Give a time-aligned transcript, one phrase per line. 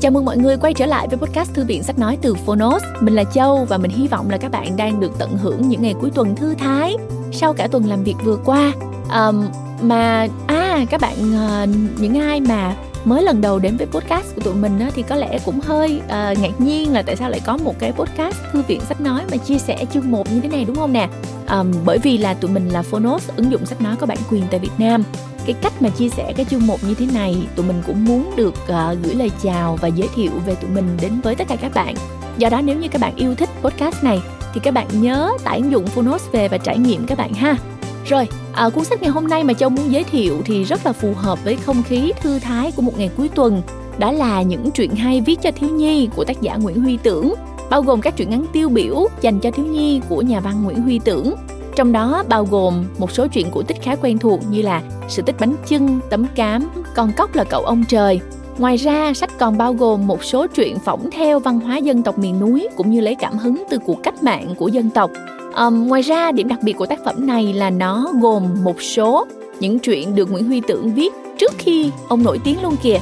[0.00, 2.82] Chào mừng mọi người quay trở lại với podcast Thư viện Sách Nói từ Phonos.
[3.00, 5.82] Mình là Châu và mình hy vọng là các bạn đang được tận hưởng những
[5.82, 6.96] ngày cuối tuần thư thái
[7.32, 8.72] sau cả tuần làm việc vừa qua.
[9.12, 9.48] Um,
[9.82, 11.68] mà à các bạn uh,
[12.00, 15.16] những ai mà mới lần đầu đến với podcast của tụi mình á, thì có
[15.16, 18.62] lẽ cũng hơi uh, ngạc nhiên là tại sao lại có một cái podcast thư
[18.62, 21.08] viện sách nói mà chia sẻ chương một như thế này đúng không nè?
[21.50, 24.42] Um, bởi vì là tụi mình là Phonos ứng dụng sách nói có bản quyền
[24.50, 25.04] tại Việt Nam.
[25.46, 28.32] Cái cách mà chia sẻ cái chương một như thế này tụi mình cũng muốn
[28.36, 31.56] được uh, gửi lời chào và giới thiệu về tụi mình đến với tất cả
[31.56, 31.94] các bạn.
[32.38, 34.20] Do đó nếu như các bạn yêu thích podcast này
[34.54, 37.56] thì các bạn nhớ tải ứng dụng Phonos về và trải nghiệm các bạn ha
[38.04, 40.92] rồi, à, cuốn sách ngày hôm nay mà Châu muốn giới thiệu thì rất là
[40.92, 43.62] phù hợp với không khí thư thái của một ngày cuối tuần.
[43.98, 47.34] Đó là những truyện hay viết cho thiếu nhi của tác giả Nguyễn Huy Tưởng,
[47.70, 50.82] bao gồm các truyện ngắn tiêu biểu dành cho thiếu nhi của nhà văn Nguyễn
[50.82, 51.34] Huy Tưởng.
[51.76, 55.22] Trong đó bao gồm một số truyện cổ tích khá quen thuộc như là Sự
[55.22, 58.20] tích bánh chưng, Tấm cám, Con cóc là cậu ông trời.
[58.58, 62.18] Ngoài ra, sách còn bao gồm một số truyện phỏng theo văn hóa dân tộc
[62.18, 65.10] miền núi cũng như lấy cảm hứng từ cuộc cách mạng của dân tộc
[65.56, 69.26] Um, ngoài ra điểm đặc biệt của tác phẩm này là nó gồm một số
[69.60, 72.98] những chuyện được Nguyễn Huy Tưởng viết trước khi ông nổi tiếng luôn kìa.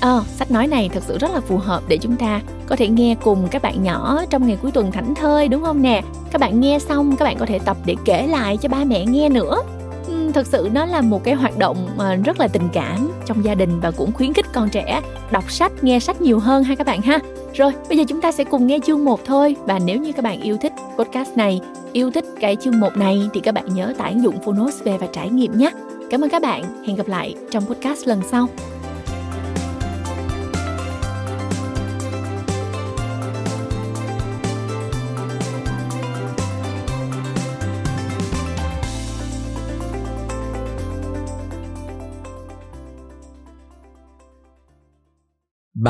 [0.00, 2.88] À, sách nói này thật sự rất là phù hợp để chúng ta có thể
[2.88, 6.02] nghe cùng các bạn nhỏ trong ngày cuối tuần thảnh thơi đúng không nè?
[6.30, 9.04] Các bạn nghe xong các bạn có thể tập để kể lại cho ba mẹ
[9.06, 9.62] nghe nữa.
[10.06, 13.44] Ừ, thật sự nó là một cái hoạt động ờ, rất là tình cảm trong
[13.44, 16.74] gia đình và cũng khuyến khích con trẻ đọc sách, nghe sách nhiều hơn ha
[16.74, 17.18] các bạn ha.
[17.54, 20.24] Rồi, bây giờ chúng ta sẽ cùng nghe chương 1 thôi và nếu như các
[20.24, 21.60] bạn yêu thích podcast này,
[21.92, 24.98] yêu thích cái chương 1 này thì các bạn nhớ tải ứng dụng Phonos về
[24.98, 25.70] và trải nghiệm nhé.
[26.10, 28.48] Cảm ơn các bạn, hẹn gặp lại trong podcast lần sau.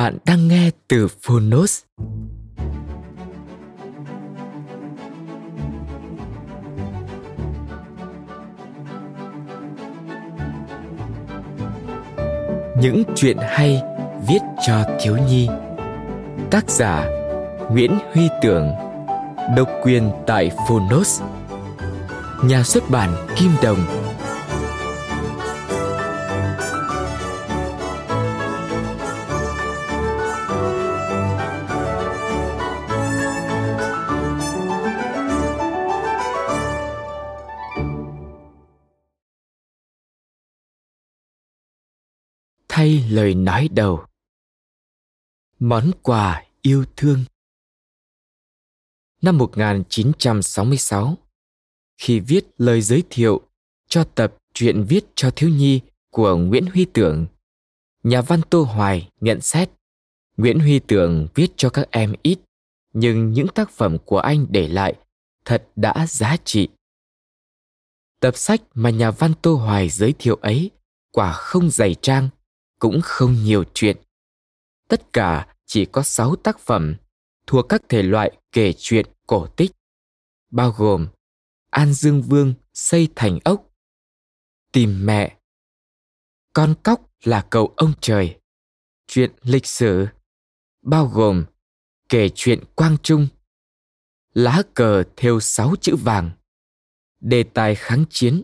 [0.01, 1.81] Bạn đang nghe từ Phonos.
[12.77, 13.83] Những chuyện hay
[14.29, 15.49] viết cho thiếu nhi.
[16.51, 17.09] Tác giả
[17.71, 18.71] Nguyễn Huy Tưởng.
[19.57, 21.23] Độc quyền tại Phonos.
[22.45, 24.00] Nhà xuất bản Kim Đồng
[42.81, 44.05] thay lời nói đầu.
[45.59, 47.25] Món quà yêu thương.
[49.23, 51.19] Năm 1966
[51.99, 53.41] khi viết lời giới thiệu
[53.89, 55.81] cho tập truyện viết cho thiếu nhi
[56.11, 57.27] của Nguyễn Huy Tưởng,
[58.03, 59.71] nhà văn Tô Hoài nhận xét,
[60.37, 62.39] Nguyễn Huy Tưởng viết cho các em ít,
[62.93, 64.95] nhưng những tác phẩm của anh để lại
[65.45, 66.69] thật đã giá trị.
[68.21, 70.71] Tập sách mà nhà văn Tô Hoài giới thiệu ấy
[71.13, 72.29] quả không dày trang
[72.81, 73.97] cũng không nhiều chuyện.
[74.89, 76.97] Tất cả chỉ có 6 tác phẩm
[77.47, 79.73] thuộc các thể loại kể chuyện cổ tích,
[80.51, 81.09] bao gồm
[81.71, 83.67] An Dương Vương xây thành ốc,
[84.73, 85.37] Tìm mẹ,
[86.53, 88.39] Con cóc là cầu ông trời,
[89.07, 90.07] chuyện lịch sử,
[90.83, 91.45] bao gồm
[92.09, 93.29] kể chuyện Quang Trung,
[94.35, 96.31] lá cờ thêu sáu chữ vàng,
[97.21, 98.43] đề tài kháng chiến,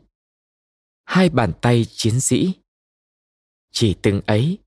[1.05, 2.55] hai bàn tay chiến sĩ
[3.79, 4.59] chỉ từng ấy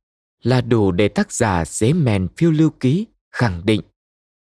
[0.41, 3.81] là đủ để tác giả dế mèn phiêu lưu ký, khẳng định.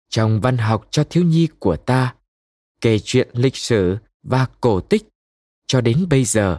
[0.09, 2.15] Trong văn học cho thiếu nhi của ta,
[2.81, 5.03] kể chuyện lịch sử và cổ tích,
[5.67, 6.57] cho đến bây giờ,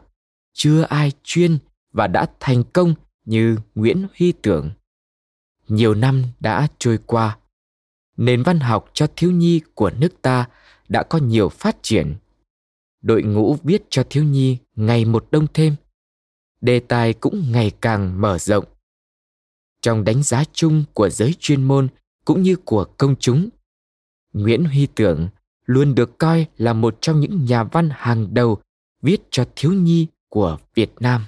[0.53, 1.59] chưa ai chuyên
[1.93, 2.95] và đã thành công
[3.25, 4.71] như nguyễn huy tưởng.
[5.69, 7.39] Nhiều năm đã trôi qua,
[8.17, 10.49] nền văn học cho thiếu nhi của nước ta
[10.89, 12.15] đã có nhiều phát triển.
[13.03, 15.77] Đội ngũ viết cho thiếu nhi ngày một đông thêm
[16.65, 18.65] đề tài cũng ngày càng mở rộng.
[19.83, 21.89] Trong đánh giá chung của giới chuyên môn
[22.25, 23.49] cũng như của công chúng,
[24.33, 25.29] nguyễn huy tưởng
[25.67, 28.59] luôn được coi là một trong những nhà văn hàng đầu
[29.03, 31.25] viết cho thiếu nhi của việt nam.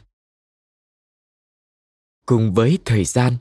[2.27, 3.37] Cùng với thời gian,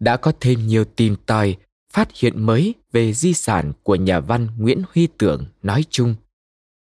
[0.00, 1.56] đã có thêm nhiều tìm tòi,
[1.92, 6.14] phát hiện mới về di sản của nhà văn nguyễn huy tưởng nói chung,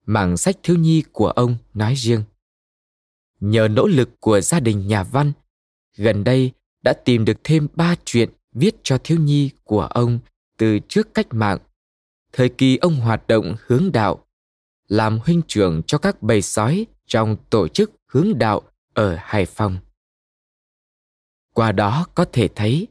[0.06, 2.22] mảng sách thiếu nhi của ông nói riêng.
[3.40, 5.32] Nhờ nỗ lực của gia đình nhà văn,
[5.96, 6.52] gần đây
[6.82, 10.18] đã tìm được thêm ba chuyện viết cho thiếu nhi của ông
[10.56, 11.58] từ trước cách mạng.
[12.32, 14.26] Thời kỳ ông hoạt động hướng đạo,
[14.88, 18.62] làm huynh trưởng cho các bầy sói trong tổ chức hướng đạo
[18.94, 19.78] ở Hải Phòng.
[21.54, 22.86] Qua đó có thể thấy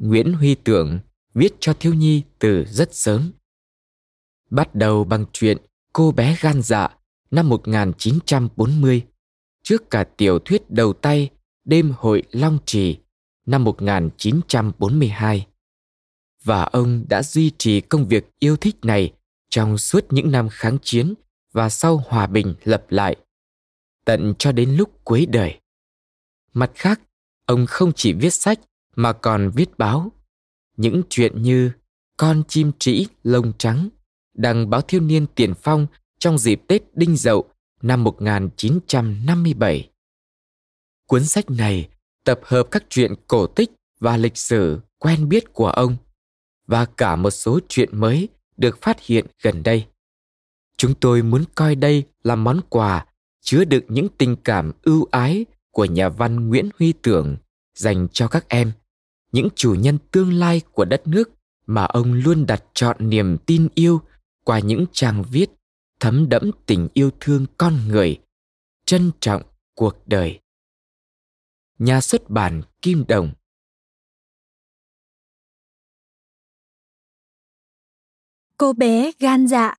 [0.00, 0.98] Nguyễn Huy Tưởng
[1.34, 3.32] viết cho thiếu nhi từ rất sớm.
[4.50, 5.58] Bắt đầu bằng chuyện
[5.92, 6.88] Cô bé gan dạ
[7.30, 9.02] năm 1940,
[9.64, 11.30] trước cả tiểu thuyết đầu tay
[11.64, 12.98] Đêm hội Long Trì
[13.46, 15.46] năm 1942.
[16.44, 19.12] Và ông đã duy trì công việc yêu thích này
[19.50, 21.14] trong suốt những năm kháng chiến
[21.52, 23.16] và sau hòa bình lập lại,
[24.04, 25.60] tận cho đến lúc cuối đời.
[26.52, 27.00] Mặt khác,
[27.46, 28.60] ông không chỉ viết sách
[28.96, 30.12] mà còn viết báo.
[30.76, 31.70] Những chuyện như
[32.16, 33.88] Con chim trĩ lông trắng,
[34.34, 35.86] đăng báo thiếu niên tiền phong
[36.18, 37.53] trong dịp Tết Đinh Dậu
[37.84, 39.90] năm 1957.
[41.06, 41.88] Cuốn sách này
[42.24, 43.70] tập hợp các chuyện cổ tích
[44.00, 45.96] và lịch sử quen biết của ông
[46.66, 49.86] và cả một số chuyện mới được phát hiện gần đây.
[50.76, 53.06] Chúng tôi muốn coi đây là món quà
[53.40, 57.36] chứa đựng những tình cảm ưu ái của nhà văn Nguyễn Huy Tưởng
[57.74, 58.72] dành cho các em,
[59.32, 61.30] những chủ nhân tương lai của đất nước
[61.66, 64.00] mà ông luôn đặt trọn niềm tin yêu
[64.44, 65.50] qua những trang viết
[66.04, 68.20] thấm đẫm tình yêu thương con người,
[68.86, 69.42] trân trọng
[69.74, 70.40] cuộc đời.
[71.78, 73.32] Nhà xuất bản Kim Đồng
[78.56, 79.74] Cô bé gan dạ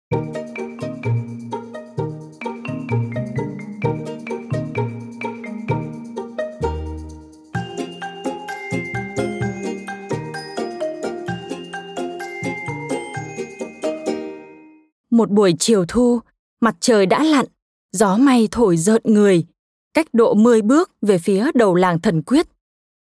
[15.15, 16.19] Một buổi chiều thu,
[16.62, 17.45] mặt trời đã lặn,
[17.91, 19.45] gió may thổi rợn người,
[19.94, 22.47] cách độ 10 bước về phía đầu làng thần quyết,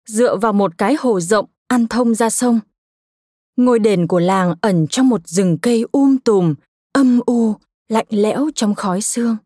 [0.07, 2.59] dựa vào một cái hồ rộng ăn thông ra sông.
[3.57, 6.55] Ngôi đền của làng ẩn trong một rừng cây um tùm,
[6.93, 7.55] âm u,
[7.89, 9.37] lạnh lẽo trong khói sương.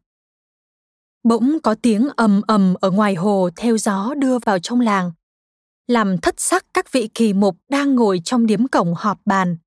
[1.24, 5.12] Bỗng có tiếng ầm ầm ở ngoài hồ theo gió đưa vào trong làng,
[5.88, 9.58] làm thất sắc các vị kỳ mục đang ngồi trong điếm cổng họp bàn.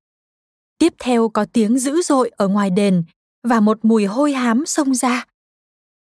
[0.79, 3.03] Tiếp theo có tiếng dữ dội ở ngoài đền
[3.43, 5.25] và một mùi hôi hám xông ra.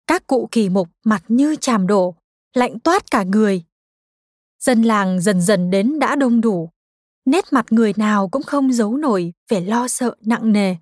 [0.06, 2.14] Các cụ kỳ mục mặt như chàm đổ,
[2.54, 3.62] lạnh toát cả người.
[4.60, 6.70] Dân làng dần dần đến đã đông đủ.
[7.24, 10.76] Nét mặt người nào cũng không giấu nổi vẻ lo sợ nặng nề.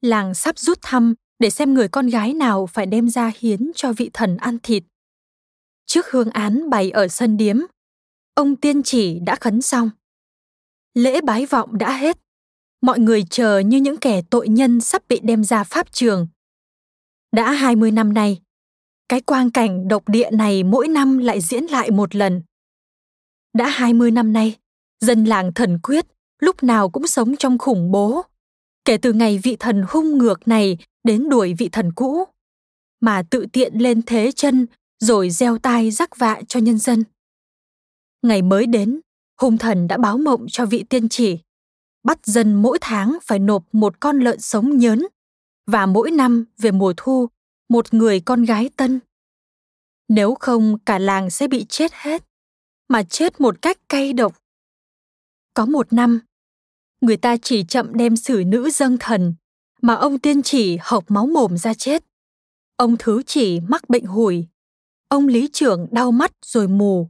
[0.00, 3.92] Làng sắp rút thăm để xem người con gái nào phải đem ra hiến cho
[3.92, 4.82] vị thần ăn thịt.
[5.86, 7.56] Trước hương án bày ở sân điếm,
[8.34, 9.90] ông tiên chỉ đã khấn xong.
[10.94, 12.18] Lễ bái vọng đã hết
[12.80, 16.26] mọi người chờ như những kẻ tội nhân sắp bị đem ra pháp trường.
[17.32, 18.40] Đã 20 năm nay,
[19.08, 22.42] cái quang cảnh độc địa này mỗi năm lại diễn lại một lần.
[23.54, 24.56] Đã 20 năm nay,
[25.00, 26.06] dân làng thần quyết
[26.40, 28.22] lúc nào cũng sống trong khủng bố.
[28.84, 32.24] Kể từ ngày vị thần hung ngược này đến đuổi vị thần cũ,
[33.00, 34.66] mà tự tiện lên thế chân
[35.00, 37.04] rồi gieo tai rắc vạ cho nhân dân.
[38.22, 39.00] Ngày mới đến,
[39.40, 41.38] hung thần đã báo mộng cho vị tiên chỉ
[42.04, 45.06] bắt dân mỗi tháng phải nộp một con lợn sống nhớn
[45.66, 47.28] và mỗi năm về mùa thu,
[47.68, 49.00] một người con gái tân.
[50.08, 52.24] Nếu không, cả làng sẽ bị chết hết,
[52.88, 54.42] mà chết một cách cay độc.
[55.54, 56.20] Có một năm,
[57.00, 59.34] người ta chỉ chậm đem xử nữ dâng thần,
[59.82, 62.04] mà ông tiên chỉ hộc máu mồm ra chết.
[62.76, 64.46] Ông thứ chỉ mắc bệnh hủi,
[65.08, 67.08] ông lý trưởng đau mắt rồi mù,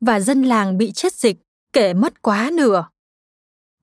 [0.00, 1.36] và dân làng bị chết dịch
[1.72, 2.88] kể mất quá nửa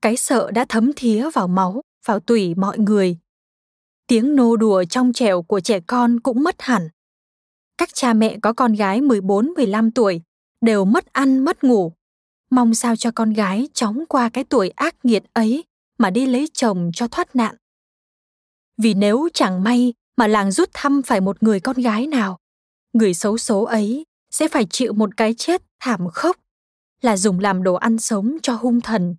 [0.02, 3.18] cái sợ đã thấm thía vào máu, vào tủy mọi người.
[4.06, 6.88] Tiếng nô đùa trong trẻo của trẻ con cũng mất hẳn.
[7.78, 10.22] Các cha mẹ có con gái 14-15 tuổi
[10.60, 11.92] đều mất ăn mất ngủ.
[12.50, 15.64] Mong sao cho con gái chóng qua cái tuổi ác nghiệt ấy
[15.98, 17.56] mà đi lấy chồng cho thoát nạn.
[18.78, 22.38] Vì nếu chẳng may mà làng rút thăm phải một người con gái nào,
[22.92, 26.36] người xấu số ấy sẽ phải chịu một cái chết thảm khốc
[27.02, 29.16] là dùng làm đồ ăn sống cho hung thần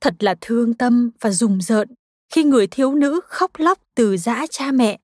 [0.00, 1.88] thật là thương tâm và rùng rợn
[2.30, 4.98] khi người thiếu nữ khóc lóc từ giã cha mẹ,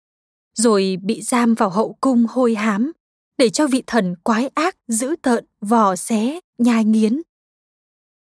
[0.55, 2.93] rồi bị giam vào hậu cung hôi hám
[3.39, 7.23] để cho vị thần quái ác dữ tợn, vò xé, nhai nghiến.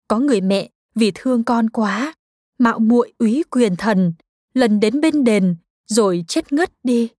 [0.07, 2.13] Có người mẹ vì thương con quá,
[2.57, 4.13] mạo muội úy quyền thần,
[4.53, 5.55] lần đến bên đền
[5.87, 7.09] rồi chết ngất đi.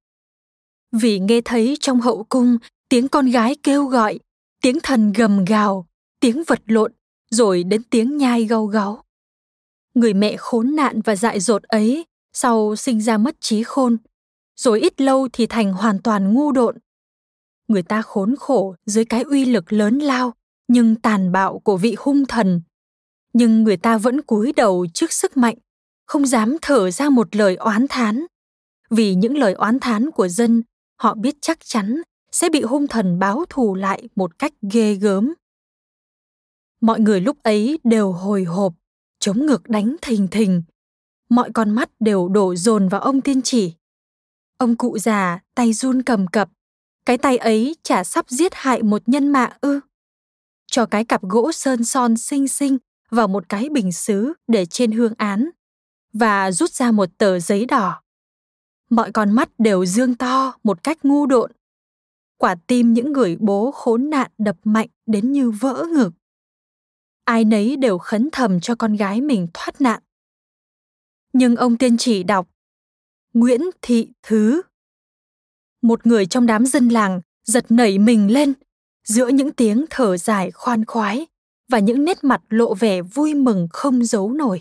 [0.93, 4.19] Vì nghe thấy trong hậu cung tiếng con gái kêu gọi,
[4.63, 5.87] tiếng thần gầm gào,
[6.21, 6.93] tiếng vật lộn
[7.31, 9.05] rồi đến tiếng nhai gâu gáu
[9.95, 13.97] người mẹ khốn nạn và dại dột ấy sau sinh ra mất trí khôn,
[14.57, 16.77] rồi ít lâu thì thành hoàn toàn ngu độn.
[17.69, 20.35] Người ta khốn khổ dưới cái uy lực lớn lao,
[20.69, 22.63] nhưng tàn bạo của vị hung thần.
[23.33, 25.57] Nhưng người ta vẫn cúi đầu trước sức mạnh,
[26.07, 28.27] không dám thở ra một lời oán thán.
[28.91, 30.63] Vì những lời oán thán của dân,
[30.99, 35.35] họ biết chắc chắn sẽ bị hung thần báo thù lại một cách ghê gớm.
[36.81, 38.75] Mọi người lúc ấy đều hồi hộp
[39.23, 40.63] chống ngực đánh thình thình.
[41.29, 43.75] Mọi con mắt đều đổ dồn vào ông tiên chỉ.
[44.59, 46.49] Ông cụ già, tay run cầm cập.
[47.07, 49.81] Cái tay ấy chả sắp giết hại một nhân mạng ư.
[50.67, 52.79] Cho cái cặp gỗ sơn son xinh xinh
[53.11, 55.51] vào một cái bình xứ để trên hương án.
[56.13, 58.03] Và rút ra một tờ giấy đỏ.
[58.91, 61.53] Mọi con mắt đều dương to một cách ngu độn.
[62.39, 66.11] Quả tim những người bố khốn nạn đập mạnh đến như vỡ ngực
[67.25, 70.03] ai nấy đều khấn thầm cho con gái mình thoát nạn.
[71.33, 72.49] Nhưng ông tiên chỉ đọc,
[73.35, 74.63] nguyễn thị thứ.
[75.83, 78.53] Một người trong đám dân làng giật nảy mình lên,
[79.05, 81.27] giữa những tiếng thở dài khoan khoái
[81.69, 84.61] và những nét mặt lộ vẻ vui mừng không giấu nổi.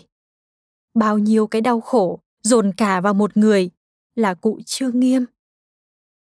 [0.94, 3.70] Bao nhiêu cái đau khổ dồn cả vào một người
[4.14, 5.24] là cụ trương nghiêm.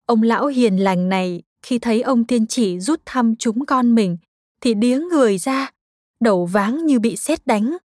[0.07, 4.17] Ông lão hiền lành này khi thấy ông tiên chỉ rút thăm chúng con mình
[4.61, 5.71] thì điếng người ra
[6.21, 7.77] đầu váng như bị sét đánh.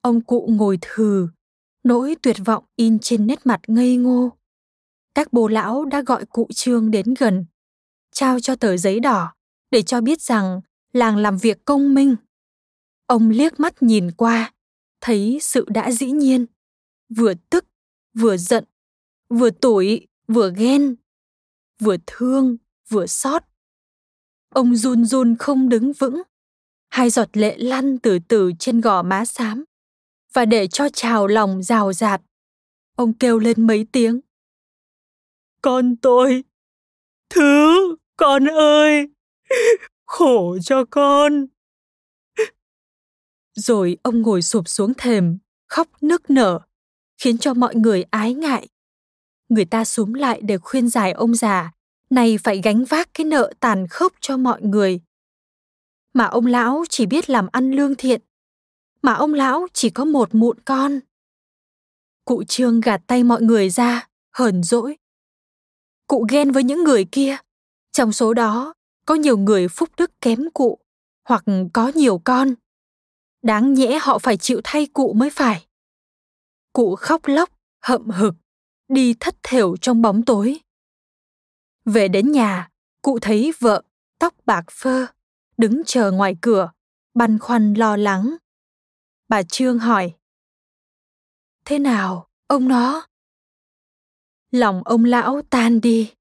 [0.00, 1.28] Ông cụ ngồi thừ,
[1.84, 4.30] nỗi tuyệt vọng in trên nét mặt ngây ngô.
[5.14, 7.44] Các bố lão đã gọi cụ trương đến gần,
[8.12, 9.32] trao cho tờ giấy đỏ
[9.70, 10.60] để cho biết rằng
[10.92, 12.16] làng làm việc công minh.
[13.06, 14.52] Ông liếc mắt nhìn qua,
[15.00, 16.46] thấy sự đã dĩ nhiên,
[17.16, 17.64] vừa tức,
[18.14, 18.64] vừa giận,
[19.28, 20.96] vừa tủi vừa ghen,
[21.80, 22.56] vừa thương,
[22.88, 23.42] vừa xót.
[24.48, 26.22] Ông run run không đứng vững
[26.96, 29.64] hai giọt lệ lăn từ từ trên gò má xám
[30.32, 32.22] và để cho trào lòng rào rạt.
[32.96, 34.20] Ông kêu lên mấy tiếng.
[35.62, 36.44] Con tôi!
[37.30, 39.08] Thứ con ơi!
[40.06, 41.46] Khổ cho con!
[43.54, 45.38] Rồi ông ngồi sụp xuống thềm
[45.68, 46.60] khóc nức nở
[47.18, 48.68] khiến cho mọi người ái ngại.
[49.48, 51.72] Người ta súm lại để khuyên giải ông già
[52.10, 55.00] này phải gánh vác cái nợ tàn khốc cho mọi người
[56.16, 58.20] mà ông lão chỉ biết làm ăn lương thiện.
[59.02, 61.00] Mà ông lão chỉ có một mụn con.
[62.24, 64.96] Cụ trương gạt tay mọi người ra, hờn dỗi.
[66.06, 67.36] Cụ ghen với những người kia.
[67.92, 68.74] Trong số đó,
[69.06, 70.78] có nhiều người phúc đức kém cụ,
[71.28, 72.54] hoặc có nhiều con.
[73.42, 75.66] Đáng nhẽ họ phải chịu thay cụ mới phải.
[76.72, 77.50] Cụ khóc lóc,
[77.82, 78.34] hậm hực,
[78.88, 80.60] đi thất thểu trong bóng tối.
[81.84, 82.70] Về đến nhà,
[83.02, 83.82] cụ thấy vợ,
[84.18, 85.06] tóc bạc phơ
[85.56, 86.70] đứng chờ ngoài cửa
[87.14, 88.36] băn khoăn lo lắng.
[89.28, 90.14] Bà trương hỏi
[91.64, 93.06] thế nào ông nó?
[94.50, 96.12] Lòng ông lão tan đi.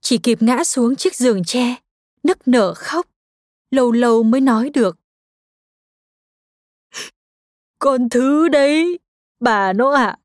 [0.00, 1.76] Chỉ kịp ngã xuống chiếc giường tre
[2.22, 3.06] nức nở khóc
[3.70, 4.98] lâu lâu mới nói được.
[7.78, 8.98] Con thứ đấy
[9.40, 10.18] bà nó ạ à,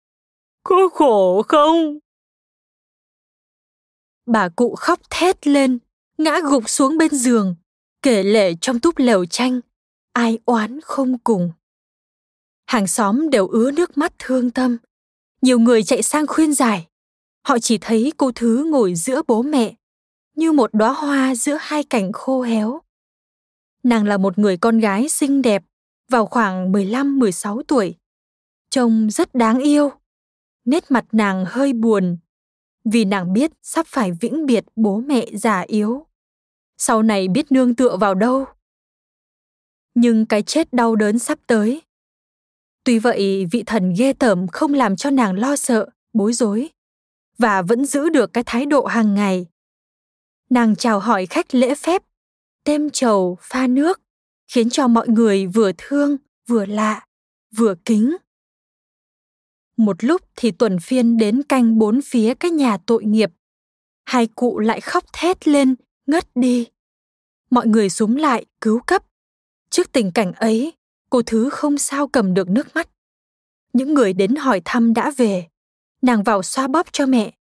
[0.64, 2.00] có khổ không?
[4.26, 5.80] Bà cụ khóc thét lên
[6.18, 7.56] ngã gục xuống bên giường
[8.08, 9.60] kể lệ trong túp lều tranh,
[10.14, 11.52] ai oán không cùng
[12.68, 14.78] hàng xóm đều ứa nước mắt thương tâm
[15.42, 16.88] nhiều người chạy sang khuyên giải
[17.48, 19.76] họ chỉ thấy cô thứ ngồi giữa bố mẹ,
[20.36, 22.82] như một đóa hoa giữa hai cành khô héo
[23.84, 25.64] nàng là một người con gái xinh đẹp,
[26.12, 27.96] vào khoảng 15-16 tuổi.
[28.70, 29.92] Trông rất đáng yêu.
[30.66, 32.18] Nét mặt nàng hơi buồn,
[32.86, 36.08] vì nàng biết sắp phải vĩnh biệt bố mẹ già yếu.
[36.78, 38.46] Sau này biết nương tựa vào đâu.
[39.96, 41.82] Nhưng cái chết đau đớn sắp tới.
[42.84, 46.70] Tuy vậy, vị thần ghê tởm không làm cho nàng lo sợ, bối rối
[47.38, 49.46] và vẫn giữ được cái thái độ hàng ngày.
[50.50, 52.02] Nàng chào hỏi khách lễ phép,
[52.64, 54.02] tem trầu, pha nước,
[54.48, 56.18] khiến cho mọi người vừa thương,
[56.48, 57.06] vừa lạ,
[57.56, 58.18] vừa kính
[59.78, 63.30] một lúc thì tuần phiên đến canh bốn phía cái nhà tội nghiệp
[64.06, 65.76] hai cụ lại khóc thét lên
[66.08, 66.68] ngất đi.
[67.50, 69.04] Mọi người súng lại, cứu cấp.
[69.70, 70.74] Trước tình cảnh ấy,
[71.10, 72.90] cô thứ không sao cầm được nước mắt.
[73.74, 75.48] Những người đến hỏi thăm đã về.
[76.02, 77.34] Nàng vào xoa bóp cho mẹ.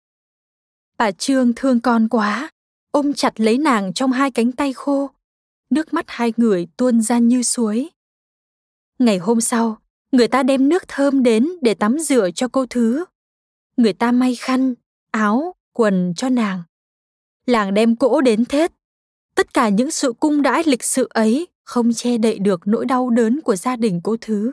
[0.98, 2.50] Bà trương thương con quá,
[2.90, 5.10] ôm chặt lấy nàng trong hai cánh tay khô.
[5.70, 7.90] Nước mắt hai người tuôn ra như suối.
[8.98, 9.78] Ngày hôm sau,
[10.12, 13.04] người ta đem nước thơm đến để tắm rửa cho cô thứ.
[13.76, 14.74] Người ta may khăn,
[15.10, 16.62] áo, quần cho nàng
[17.46, 18.72] làng đem cỗ đến thết.
[19.34, 23.10] Tất cả những sự cung đãi lịch sự ấy không che đậy được nỗi đau
[23.10, 24.52] đớn của gia đình cô thứ.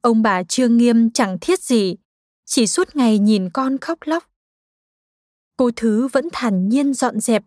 [0.00, 1.96] Ông bà trương nghiêm chẳng thiết gì,
[2.44, 4.30] chỉ suốt ngày nhìn con khóc lóc.
[5.56, 7.44] Cô thứ vẫn thản nhiên dọn dẹp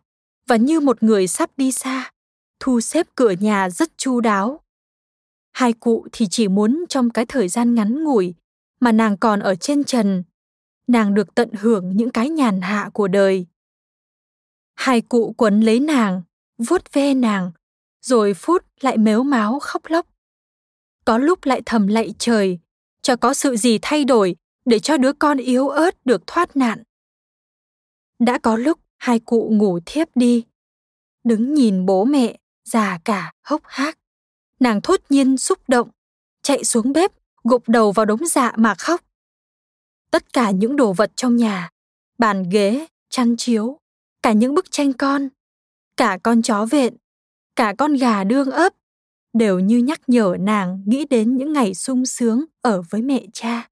[0.47, 2.11] và như một người sắp đi xa,
[2.59, 4.59] thu xếp cửa nhà rất chu đáo.
[5.51, 8.35] Hai cụ thì chỉ muốn trong cái thời gian ngắn ngủi
[8.79, 10.23] mà nàng còn ở trên trần,
[10.87, 13.45] nàng được tận hưởng những cái nhàn hạ của đời
[14.75, 16.21] hai cụ quấn lấy nàng
[16.57, 17.51] vuốt ve nàng
[18.01, 20.07] rồi phút lại mếu máo khóc lóc.
[21.05, 22.59] Có lúc lại thầm lạy trời,
[23.01, 26.83] cho có sự gì thay đổi để cho đứa con yếu ớt được thoát nạn.
[28.19, 30.45] Đã có lúc hai cụ ngủ thiếp đi,
[31.23, 33.99] đứng nhìn bố mẹ già cả hốc hác.
[34.59, 35.89] Nàng thốt nhiên xúc động,
[36.41, 37.11] chạy xuống bếp,
[37.43, 39.01] gục đầu vào đống dạ mà khóc.
[40.11, 41.69] Tất cả những đồ vật trong nhà,
[42.17, 43.79] bàn ghế, chăn chiếu,
[44.23, 45.29] cả những bức tranh con,
[45.97, 46.97] cả con chó vện,
[47.55, 48.73] cả con gà đương ấp,
[49.33, 53.69] đều như nhắc nhở nàng nghĩ đến những ngày sung sướng ở với mẹ cha.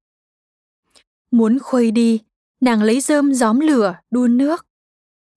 [1.30, 2.20] Muốn khuây đi,
[2.60, 4.66] nàng lấy rơm gióm lửa đun nước.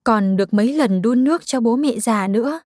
[0.04, 2.60] Còn được mấy lần đun nước cho bố mẹ già nữa.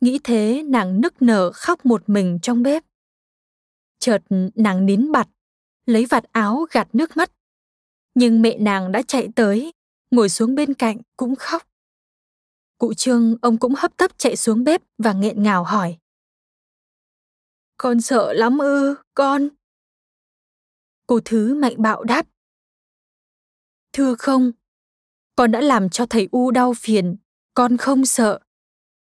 [0.00, 2.84] Nghĩ thế nàng nức nở khóc một mình trong bếp.
[3.98, 4.22] Chợt
[4.54, 5.28] nàng nín bặt,
[5.86, 7.32] lấy vạt áo gạt nước mắt.
[8.14, 9.72] Nhưng mẹ nàng đã chạy tới,
[10.10, 11.62] ngồi xuống bên cạnh cũng khóc.
[12.78, 15.98] Cụ Trương ông cũng hấp tấp chạy xuống bếp và nghẹn ngào hỏi.
[17.76, 19.48] Con sợ lắm ư, con.
[21.06, 22.26] Cô Thứ mạnh bạo đáp.
[23.92, 24.52] Thưa không,
[25.36, 27.16] con đã làm cho thầy U đau phiền,
[27.54, 28.40] con không sợ.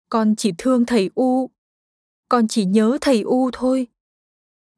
[0.09, 1.49] Con chỉ thương thầy U.
[2.29, 3.87] Con chỉ nhớ thầy U thôi.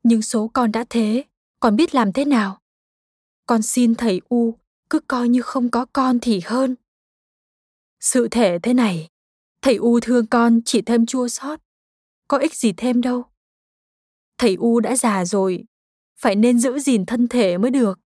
[0.04, 1.24] Nhưng số con đã thế,
[1.60, 2.62] con biết làm thế nào?
[3.46, 4.58] Con xin thầy U
[4.90, 6.76] cứ coi như không có con thì hơn.
[8.00, 9.10] Sự thể thế này,
[9.62, 11.60] thầy U thương con chỉ thêm chua xót,
[12.28, 13.24] có ích gì thêm đâu.
[14.38, 15.64] Thầy U đã già rồi,
[16.16, 18.00] phải nên giữ gìn thân thể mới được.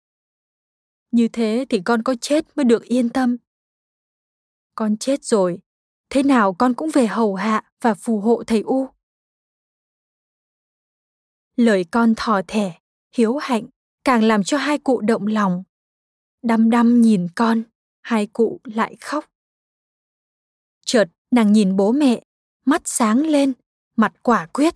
[1.10, 3.36] Như thế thì con có chết mới được yên tâm.
[4.74, 5.58] Con chết rồi,
[6.10, 8.88] thế nào con cũng về hầu hạ và phù hộ thầy U.
[11.56, 12.78] Lời con thò thẻ,
[13.14, 13.66] hiếu hạnh
[14.04, 15.62] càng làm cho hai cụ động lòng.
[16.42, 17.62] Đăm đăm nhìn con,
[18.00, 19.24] hai cụ lại khóc.
[20.86, 22.22] Chợt nàng nhìn bố mẹ,
[22.64, 23.52] mắt sáng lên,
[23.96, 24.74] mặt quả quyết.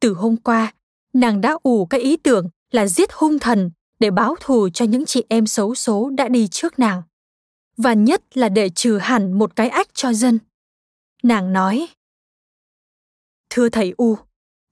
[0.00, 0.74] Từ hôm qua,
[1.12, 5.04] nàng đã ủ cái ý tưởng là giết hung thần để báo thù cho những
[5.06, 7.02] chị em xấu số đã đi trước nàng.
[7.76, 10.38] Và nhất là để trừ hẳn một cái ách cho dân.
[11.22, 11.88] Nàng nói,
[13.50, 14.18] Thưa thầy U,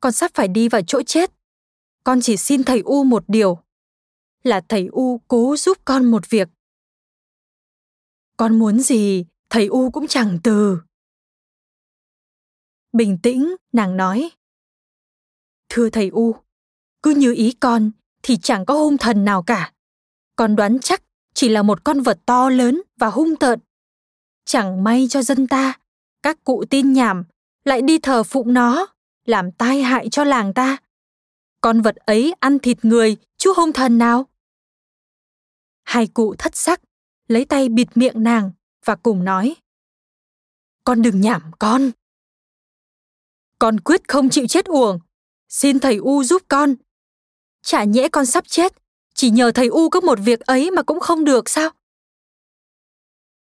[0.00, 1.32] con sắp phải đi vào chỗ chết.
[2.04, 3.58] Con chỉ xin thầy U một điều,
[4.46, 6.48] là thầy U cố giúp con một việc.
[8.36, 10.80] Con muốn gì, thầy U cũng chẳng từ.
[12.92, 14.30] Bình tĩnh, nàng nói.
[15.68, 16.34] Thưa thầy U,
[17.02, 17.90] cứ như ý con
[18.22, 19.72] thì chẳng có hung thần nào cả.
[20.36, 21.02] Con đoán chắc
[21.34, 23.60] chỉ là một con vật to lớn và hung tợn.
[24.44, 25.78] Chẳng may cho dân ta,
[26.22, 27.24] các cụ tin nhảm
[27.64, 28.86] lại đi thờ phụng nó,
[29.24, 30.76] làm tai hại cho làng ta.
[31.60, 34.28] Con vật ấy ăn thịt người, chú hung thần nào?
[35.86, 36.80] Hai cụ thất sắc,
[37.28, 38.50] lấy tay bịt miệng nàng
[38.84, 39.56] và cùng nói.
[40.84, 41.90] Con đừng nhảm con.
[43.58, 44.98] Con quyết không chịu chết uổng.
[45.48, 46.74] Xin thầy U giúp con.
[47.62, 48.72] Chả nhẽ con sắp chết,
[49.14, 51.70] chỉ nhờ thầy U có một việc ấy mà cũng không được sao?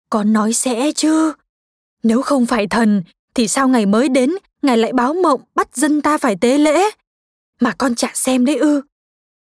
[0.09, 1.33] Con nói sẽ chứ.
[2.03, 3.03] Nếu không phải thần,
[3.33, 4.31] thì sao ngày mới đến,
[4.61, 6.89] ngài lại báo mộng bắt dân ta phải tế lễ?
[7.59, 8.81] Mà con chả xem đấy ư.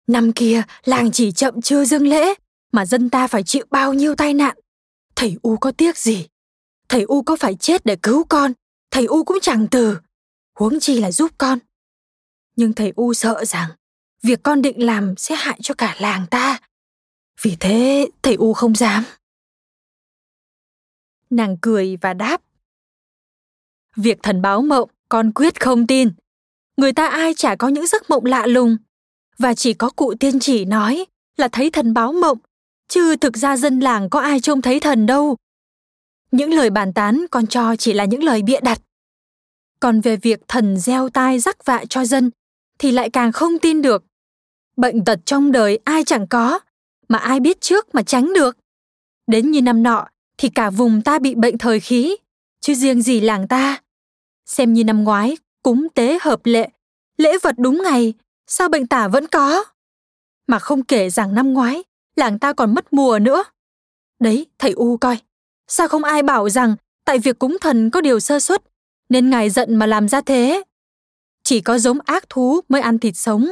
[0.07, 2.35] Năm kia, làng chỉ chậm chưa dâng lễ,
[2.77, 4.57] mà dân ta phải chịu bao nhiêu tai nạn.
[5.15, 6.27] Thầy U có tiếc gì?
[6.89, 8.53] Thầy U có phải chết để cứu con,
[8.91, 9.99] thầy U cũng chẳng từ.
[10.59, 11.59] Huống chi là giúp con.
[12.57, 13.71] Nhưng thầy U sợ rằng
[14.23, 16.61] việc con định làm sẽ hại cho cả làng ta.
[17.43, 19.05] Vì thế thầy U không dám.
[21.31, 22.43] Nàng cười và đáp.
[23.97, 26.13] Việc thần báo mộng con quyết không tin.
[26.77, 28.77] Người ta ai chả có những giấc mộng lạ lùng.
[29.39, 32.39] Và chỉ có cụ tiên chỉ nói là thấy thần báo mộng
[32.89, 35.37] chứ thực ra dân làng có ai trông thấy thần đâu.
[36.31, 38.81] Những lời bàn tán con cho chỉ là những lời bịa đặt.
[39.81, 42.31] Còn về việc thần gieo tai rắc vạ cho dân
[42.79, 44.05] thì lại càng không tin được.
[44.77, 46.59] Bệnh tật trong đời ai chẳng có,
[47.09, 48.57] mà ai biết trước mà tránh được.
[49.27, 52.17] Đến như năm nọ thì cả vùng ta bị bệnh thời khí,
[52.61, 53.83] chứ riêng gì làng ta.
[54.47, 56.69] Xem như năm ngoái, cúng tế hợp lệ,
[57.17, 58.15] lễ vật đúng ngày,
[58.47, 59.65] sao bệnh tả vẫn có?
[60.47, 61.83] Mà không kể rằng năm ngoái,
[62.17, 63.45] làng ta còn mất mùa nữa.
[64.21, 65.19] Đấy, thầy U coi,
[65.69, 68.63] sao không ai bảo rằng tại việc cúng thần có điều sơ suất,
[69.09, 70.63] nên ngài giận mà làm ra thế.
[71.43, 73.47] Chỉ có giống ác thú mới ăn thịt sống.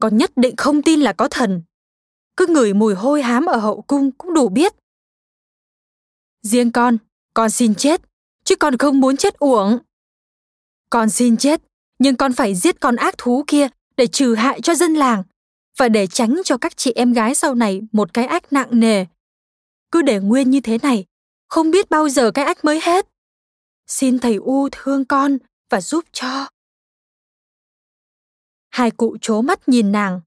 [0.00, 1.62] Con nhất định không tin là có thần.
[2.36, 4.72] Cứ ngửi mùi hôi hám ở hậu cung cũng đủ biết.
[6.42, 6.98] Riêng con,
[7.34, 8.00] con xin chết,
[8.44, 9.78] chứ con không muốn chết uổng.
[10.90, 11.62] Con xin chết,
[11.98, 15.22] nhưng con phải giết con ác thú kia để trừ hại cho dân làng
[15.76, 19.06] và để tránh cho các chị em gái sau này một cái ách nặng nề.
[19.90, 21.04] Cứ để nguyên như thế này,
[21.48, 23.06] không biết bao giờ cái ách mới hết.
[23.86, 25.38] xin thầy u thương con
[25.70, 26.48] và giúp cho.
[28.70, 30.20] Hai cụ chố mắt nhìn nàng.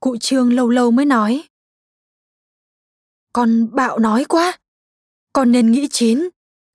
[0.00, 1.48] Cụ trương lâu lâu mới nói.
[3.32, 4.58] Con bạo nói quá.
[5.32, 6.28] Con nên nghĩ chín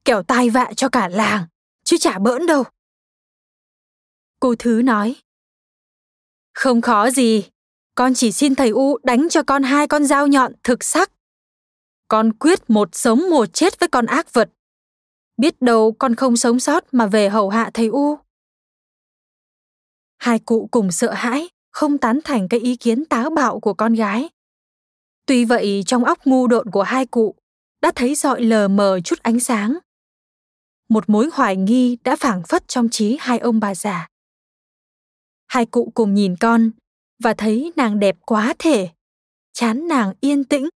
[0.06, 1.48] kẻo tai vạ cho cả làng
[1.84, 2.64] chứ chả bỡn đâu.
[4.40, 5.16] Cô thứ nói.
[6.54, 7.51] Không khó gì
[7.96, 11.12] con chỉ xin thầy u đánh cho con hai con dao nhọn thực sắc.
[12.08, 14.50] Con quyết một sống một chết với con ác vật.
[15.38, 18.18] Biết đâu con không sống sót mà về hầu hạ thầy u.
[20.18, 23.94] Hai cụ cùng sợ hãi, không tán thành cái ý kiến táo bạo của con
[23.94, 24.30] gái.
[25.26, 27.36] Tuy vậy, trong óc ngu độn của hai cụ,
[27.82, 29.78] đã thấy dọi lờ mờ chút ánh sáng.
[30.90, 34.08] Một mối hoài nghi đã phảng phất trong trí hai ông bà già.
[35.48, 36.72] Hai cụ cùng nhìn con
[37.24, 38.90] và thấy nàng đẹp quá thể.
[39.54, 40.70] Chán nàng yên tĩnh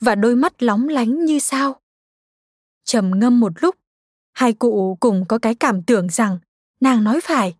[0.00, 1.80] và đôi mắt lóng lánh như sao.
[2.84, 3.76] Trầm ngâm một lúc,
[4.32, 6.38] hai cụ cùng có cái cảm tưởng rằng
[6.80, 7.54] nàng nói phải.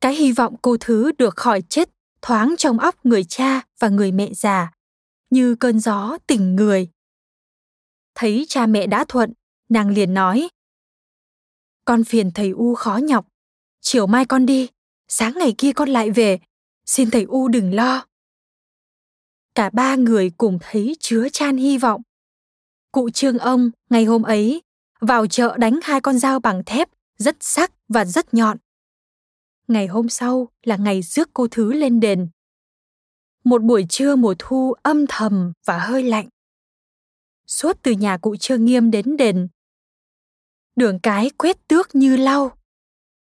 [0.00, 1.90] Cái hy vọng cô thứ được khỏi chết
[2.22, 4.70] thoáng trong óc người cha và người mẹ già,
[5.30, 6.88] như cơn gió tỉnh người.
[8.14, 9.32] Thấy cha mẹ đã thuận,
[9.68, 10.48] nàng liền nói,
[11.84, 13.26] con phiền thầy u khó nhọc,
[13.80, 14.68] chiều mai con đi,
[15.08, 16.38] sáng ngày kia con lại về
[16.88, 18.06] xin thầy u đừng lo.
[19.54, 22.02] Cả ba người cùng thấy chứa chan hy vọng.
[22.92, 24.62] Cụ trương ông, ngày hôm ấy,
[25.00, 28.58] vào chợ đánh hai con dao bằng thép, rất sắc và rất nhọn.
[29.68, 32.28] Ngày hôm sau là ngày rước cô thứ lên đền.
[33.44, 36.28] Một buổi trưa mùa thu âm thầm và hơi lạnh.
[37.46, 39.48] Suốt từ nhà cụ trương nghiêm đến đền.
[40.76, 42.52] Đường cái quét tước như lau.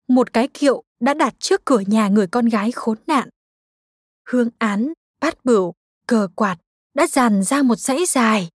[0.08, 3.28] Một cái kiệu đã đặt trước cửa nhà người con gái khốn nạn
[4.30, 5.74] hương án, bát bửu,
[6.06, 6.56] cờ quạt
[6.94, 8.48] đã dàn ra một dãy dài,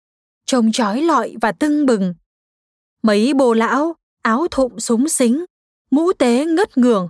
[0.46, 2.14] trông trói lọi và tưng bừng.
[3.04, 5.46] Mấy bồ lão, áo thụng súng xính,
[5.92, 7.10] mũ tế ngất ngường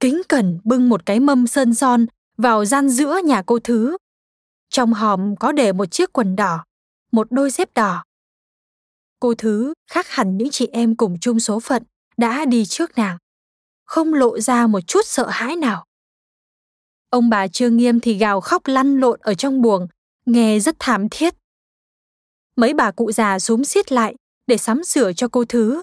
[0.00, 3.96] kính cẩn bưng một cái mâm sơn son vào gian giữa nhà cô thứ.
[4.68, 6.64] Trong hòm có để một chiếc quần đỏ,
[7.12, 8.04] một đôi dép đỏ.
[9.20, 11.82] Cô thứ khác hẳn những chị em cùng chung số phận
[12.16, 13.18] đã đi trước nàng,
[13.84, 15.85] không lộ ra một chút sợ hãi nào
[17.16, 19.86] ông bà trương nghiêm thì gào khóc lăn lộn ở trong buồng,
[20.26, 21.34] nghe rất thảm thiết.
[22.56, 24.14] Mấy bà cụ già xúm xiết lại
[24.46, 25.82] để sắm sửa cho cô thứ.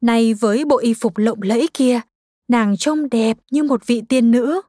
[0.00, 2.00] Nay với bộ y phục lộng lẫy kia,
[2.48, 4.60] nàng trông đẹp như một vị tiên nữ.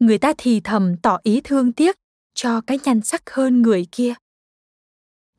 [0.00, 1.96] Người ta thì thầm tỏ ý thương tiếc
[2.34, 4.14] cho cái nhan sắc hơn người kia.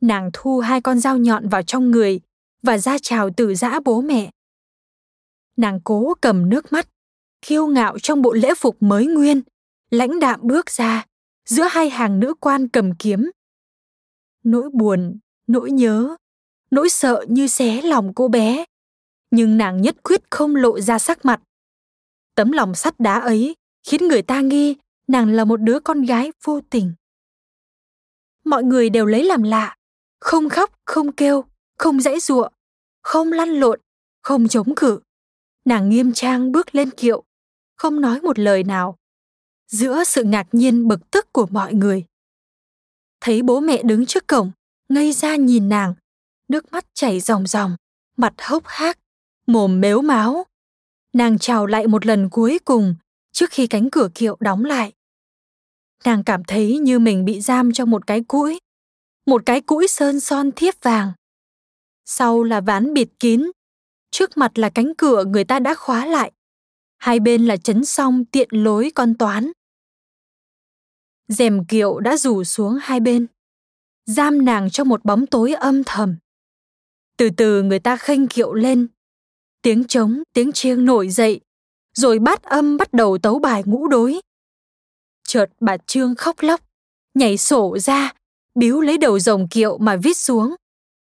[0.00, 2.20] Nàng thu hai con dao nhọn vào trong người
[2.62, 4.30] và ra chào từ giã bố mẹ.
[5.56, 6.88] Nàng cố cầm nước mắt
[7.42, 9.42] kiêu ngạo trong bộ lễ phục mới nguyên,
[9.90, 11.06] lãnh đạm bước ra,
[11.48, 13.30] giữa hai hàng nữ quan cầm kiếm.
[14.44, 16.16] Nỗi buồn, nỗi nhớ,
[16.70, 18.64] nỗi sợ như xé lòng cô bé,
[19.30, 21.40] nhưng nàng nhất quyết không lộ ra sắc mặt.
[22.34, 24.76] Tấm lòng sắt đá ấy khiến người ta nghi
[25.08, 26.92] nàng là một đứa con gái vô tình.
[28.44, 29.76] Mọi người đều lấy làm lạ,
[30.20, 31.44] không khóc, không kêu,
[31.78, 32.48] không dãy giụa,
[33.02, 33.80] không lăn lộn,
[34.22, 35.00] không chống cự.
[35.64, 37.24] Nàng nghiêm trang bước lên kiệu
[37.82, 38.96] không nói một lời nào.
[39.68, 42.04] Giữa sự ngạc nhiên bực tức của mọi người.
[43.20, 44.52] Thấy bố mẹ đứng trước cổng,
[44.88, 45.94] ngây ra nhìn nàng.
[46.48, 47.76] Nước mắt chảy ròng ròng,
[48.16, 48.98] mặt hốc hác,
[49.46, 50.44] mồm mếu máo
[51.12, 52.94] nàng chào lại một lần cuối cùng,
[53.32, 54.92] trước khi cánh cửa kiệu đóng lại.
[56.04, 58.58] Nàng cảm thấy như mình bị giam trong một cái cũi,
[59.26, 61.12] một cái cũi sơn son thiếp vàng.
[62.04, 63.50] Sau là ván bịt kín,
[64.10, 66.32] trước mặt là cánh cửa người ta đã khóa lại
[67.02, 69.52] hai bên là chấn song, tiện lối con toán.
[71.28, 73.26] Rèm kiệu đã rủ xuống hai bên.
[74.06, 76.16] Giam nàng trong một bóng tối âm thầm.
[77.16, 78.86] Từ từ người ta khênh kiệu lên.
[79.62, 81.40] Tiếng trống, tiếng chiêng nổi dậy.
[81.94, 84.20] Rồi bát âm bắt đầu tấu bài ngũ đối.
[85.28, 86.60] Chợt bà trương khóc lóc,
[87.14, 88.12] nhảy sổ ra
[88.54, 90.54] biếu lấy đầu rồng kiệu mà vít xuống,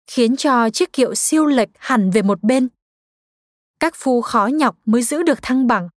[0.08, 2.68] khiến cho chiếc kiệu siêu lệch hẳn về một bên
[3.84, 5.90] các phu khó nhọc mới giữ được thăng bằng.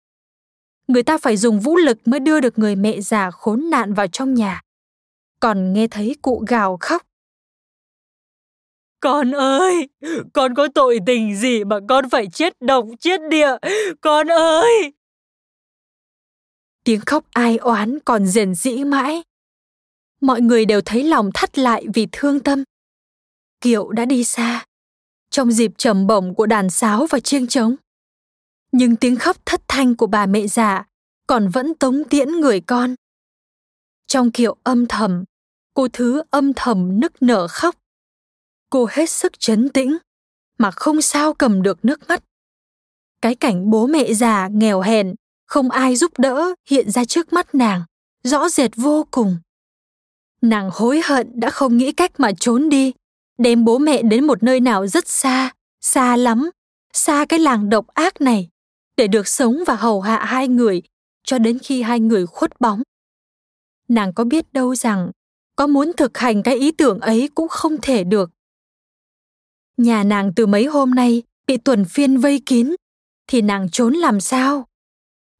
[0.88, 4.06] Người ta phải dùng vũ lực mới đưa được người mẹ già khốn nạn vào
[4.06, 4.62] trong nhà.
[5.40, 7.02] Còn nghe thấy cụ gào khóc.
[9.00, 9.88] Con ơi
[10.32, 13.56] con có tội tình gì mà con phải chết độc chết địa?
[14.00, 14.92] Con ơi!
[16.84, 19.22] Tiếng khóc ai oán còn rền rĩ mãi.
[20.20, 22.64] Mọi người đều thấy lòng thắt lại vì thương tâm.
[23.60, 24.64] Kiệu đã đi xa
[25.34, 27.76] trong dịp trầm bổng của đàn sáo và chiêng trống.
[28.72, 30.84] Nhưng tiếng khóc thất thanh của bà mẹ già
[31.26, 32.94] còn vẫn tống tiễn người con.
[34.06, 35.24] Trong kiệu âm thầm,
[35.74, 37.76] cô thứ âm thầm nức nở khóc.
[38.70, 39.96] Cô hết sức chấn tĩnh
[40.58, 42.24] mà không sao cầm được nước mắt.
[43.22, 45.14] Cái cảnh bố mẹ già nghèo hèn,
[45.46, 47.84] không ai giúp đỡ hiện ra trước mắt nàng,
[48.22, 49.36] rõ rệt vô cùng.
[50.42, 52.92] Nàng hối hận đã không nghĩ cách mà trốn đi
[53.38, 55.50] đem bố mẹ đến một nơi nào rất xa
[55.84, 56.50] xa lắm,
[56.92, 58.48] xa cái làng độc ác này,
[58.96, 60.82] để được sống và hầu hạ hai người
[61.24, 62.82] cho đến khi hai người khuất bóng.
[63.88, 65.10] Nàng có biết đâu rằng,
[65.56, 68.30] có muốn thực hành cái ý tưởng ấy cũng không thể được.
[69.76, 72.74] Nhà nàng từ mấy hôm nay bị tuần phiên vây kín,
[73.26, 74.66] thì nàng trốn làm sao?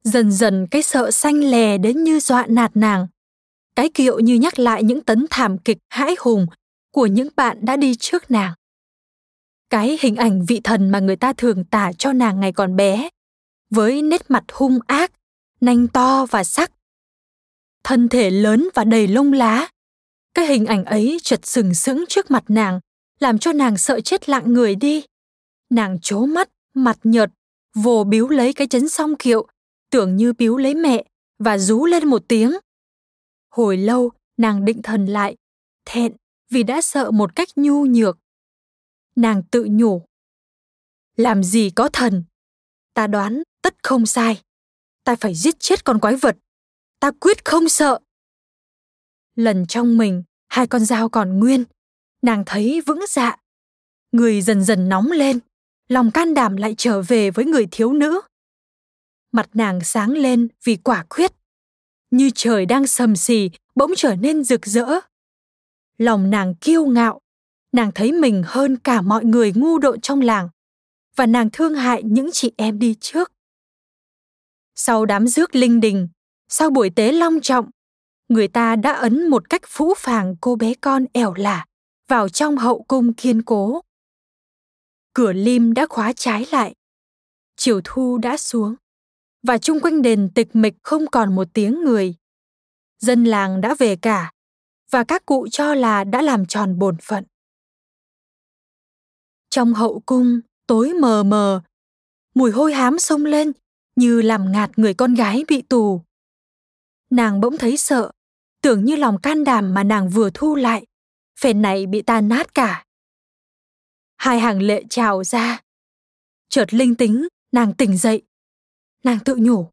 [0.03, 3.07] Dần dần cái sợ xanh lè đến như dọa nạt nàng.
[3.75, 6.45] Cái kiệu như nhắc lại những tấn thảm kịch hãi hùng
[6.95, 8.53] của những bạn đã đi trước nàng.
[9.69, 13.09] Cái hình ảnh vị thần mà người ta thường tả cho nàng ngày còn bé,
[13.69, 15.11] với nét mặt hung ác,
[15.61, 16.71] nanh to và sắc,
[17.83, 19.67] thân thể lớn và đầy lông lá.
[20.33, 22.79] Cái hình ảnh ấy chật sừng sững trước mặt nàng,
[23.19, 25.03] làm cho nàng sợ chết lặng người đi.
[25.69, 27.31] Nàng chố mắt, mặt nhợt,
[27.73, 29.47] vồ biếu lấy cái chấn song kiệu,
[29.91, 31.05] tưởng như biếu lấy mẹ,
[31.39, 32.51] và rú lên một tiếng.
[33.49, 35.35] Hồi lâu, nàng định thần lại,
[35.85, 36.11] thẹn
[36.55, 38.17] vì đã sợ một cách nhu nhược.
[39.15, 40.05] Nàng tự nhủ,
[41.15, 42.23] làm gì có thần?
[42.93, 44.41] Ta đoán tất không sai.
[45.03, 46.37] Ta phải giết chết con quái vật.
[46.99, 47.99] Ta quyết không sợ.
[49.35, 51.63] Lần trong mình, hai con dao còn nguyên.
[52.21, 53.37] Nàng thấy vững dạ.
[54.11, 55.39] Người dần dần nóng lên,
[55.87, 58.21] lòng can đảm lại trở về với người thiếu nữ.
[59.31, 61.31] Mặt nàng sáng lên vì quả quyết
[62.11, 64.85] như trời đang sầm xì, bỗng trở nên rực rỡ
[65.97, 67.21] lòng nàng kiêu ngạo.
[67.71, 70.49] Nàng thấy mình hơn cả mọi người ngu độn trong làng.
[71.15, 73.31] Và nàng thương hại những chị em đi trước.
[74.75, 76.07] Sau đám rước linh đình,
[76.49, 77.69] sau buổi tế long trọng,
[78.29, 81.65] người ta đã ấn một cách phũ phàng cô bé con ẻo lả
[82.07, 83.81] vào trong hậu cung kiên cố.
[85.13, 86.75] Cửa lim đã khóa trái lại.
[87.55, 88.75] Chiều thu đã xuống.
[89.43, 92.15] Và chung quanh đền tịch mịch không còn một tiếng người.
[92.99, 94.31] Dân làng đã về cả
[94.95, 97.23] và các cụ cho là đã làm tròn bổn phận.
[99.49, 101.61] Trong hậu cung, tối mờ mờ,
[102.35, 103.51] mùi hôi hám xông lên,
[103.95, 106.01] như làm ngạt người con gái bị tù.
[107.09, 108.11] Nàng bỗng thấy sợ,
[108.61, 110.85] tưởng như lòng can đảm mà nàng vừa thu lại
[111.39, 112.85] phen này bị tan nát cả.
[114.17, 115.61] Hai hàng lệ trào ra.
[116.49, 118.21] Chợt linh tính, nàng tỉnh dậy.
[119.03, 119.67] Nàng tự nhủ.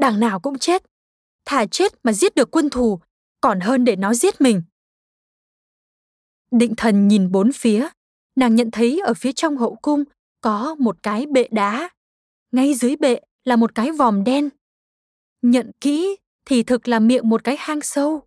[0.00, 0.82] Đằng nào cũng chết,
[1.44, 3.00] thà chết mà giết được quân thù
[3.46, 4.62] còn hơn để nó giết mình.
[6.50, 7.88] Định thần nhìn bốn phía,
[8.36, 10.04] nàng nhận thấy ở phía trong hậu cung
[10.40, 11.88] có một cái bệ đá.
[12.52, 14.48] Ngay dưới bệ là một cái vòm đen.
[15.42, 18.22] Nhận kỹ thì thực là miệng một cái hang sâu.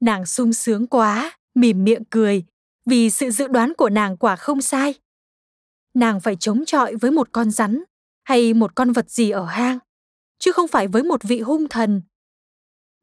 [0.00, 2.44] Nàng sung sướng quá, mỉm miệng cười,
[2.86, 4.94] vì sự dự đoán của nàng quả không sai.
[5.94, 7.82] Nàng phải chống chọi với một con rắn
[8.24, 9.78] hay một con vật gì ở hang,
[10.38, 12.02] chứ không phải với một vị hung thần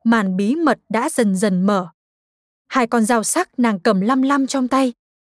[0.10, 1.88] màn bí mật đã dần dần mở.
[2.68, 4.94] Hai con dao sắc nàng cầm lăm lăm trong tay.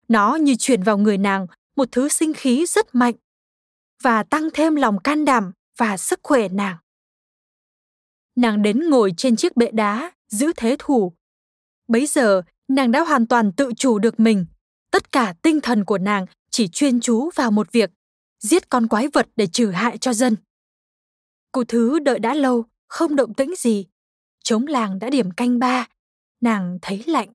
[0.08, 3.16] Nó như truyền vào người nàng, một thứ sinh khí rất mạnh.
[4.04, 6.78] Và tăng thêm lòng can đảm và sức khỏe nàng.
[8.36, 11.14] Nàng đến ngồi trên chiếc bệ đá, giữ thế thủ.
[11.88, 14.46] Bấy giờ, nàng đã hoàn toàn tự chủ được mình.
[14.92, 17.92] Tất cả tinh thần của nàng chỉ chuyên chú vào một việc,
[18.40, 20.36] giết con quái vật để trừ hại cho dân.
[21.52, 23.86] Cô thứ đợi đã lâu, không động tĩnh gì
[24.50, 25.88] chống làng đã điểm canh ba.
[26.42, 27.30] Nàng thấy lạnh.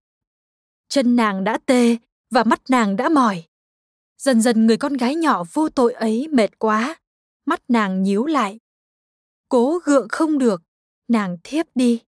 [0.88, 1.96] Chân nàng đã tê
[2.30, 3.44] và mắt nàng đã mỏi.
[4.18, 6.96] Dần dần người con gái nhỏ vô tội ấy mệt quá.
[7.44, 8.60] Mắt nàng nhíu lại.
[9.48, 10.62] Cố gượng không được.
[11.08, 12.02] Nàng thiếp đi.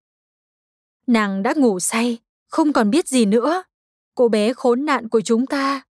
[1.06, 3.62] Nàng đã ngủ say, không còn biết gì nữa.
[4.14, 5.82] Cô bé khốn nạn của chúng ta.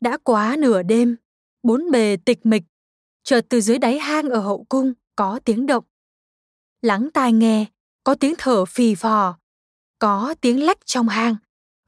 [0.00, 1.16] Đã quá nửa đêm,
[1.62, 2.64] bốn bề tịch mịch.
[3.22, 5.84] Chợt từ dưới đáy hang ở hậu cung có tiếng động.
[6.82, 7.66] Lắng tai nghe
[8.08, 9.38] có tiếng thở phì phò
[9.98, 11.36] có tiếng lách trong hang,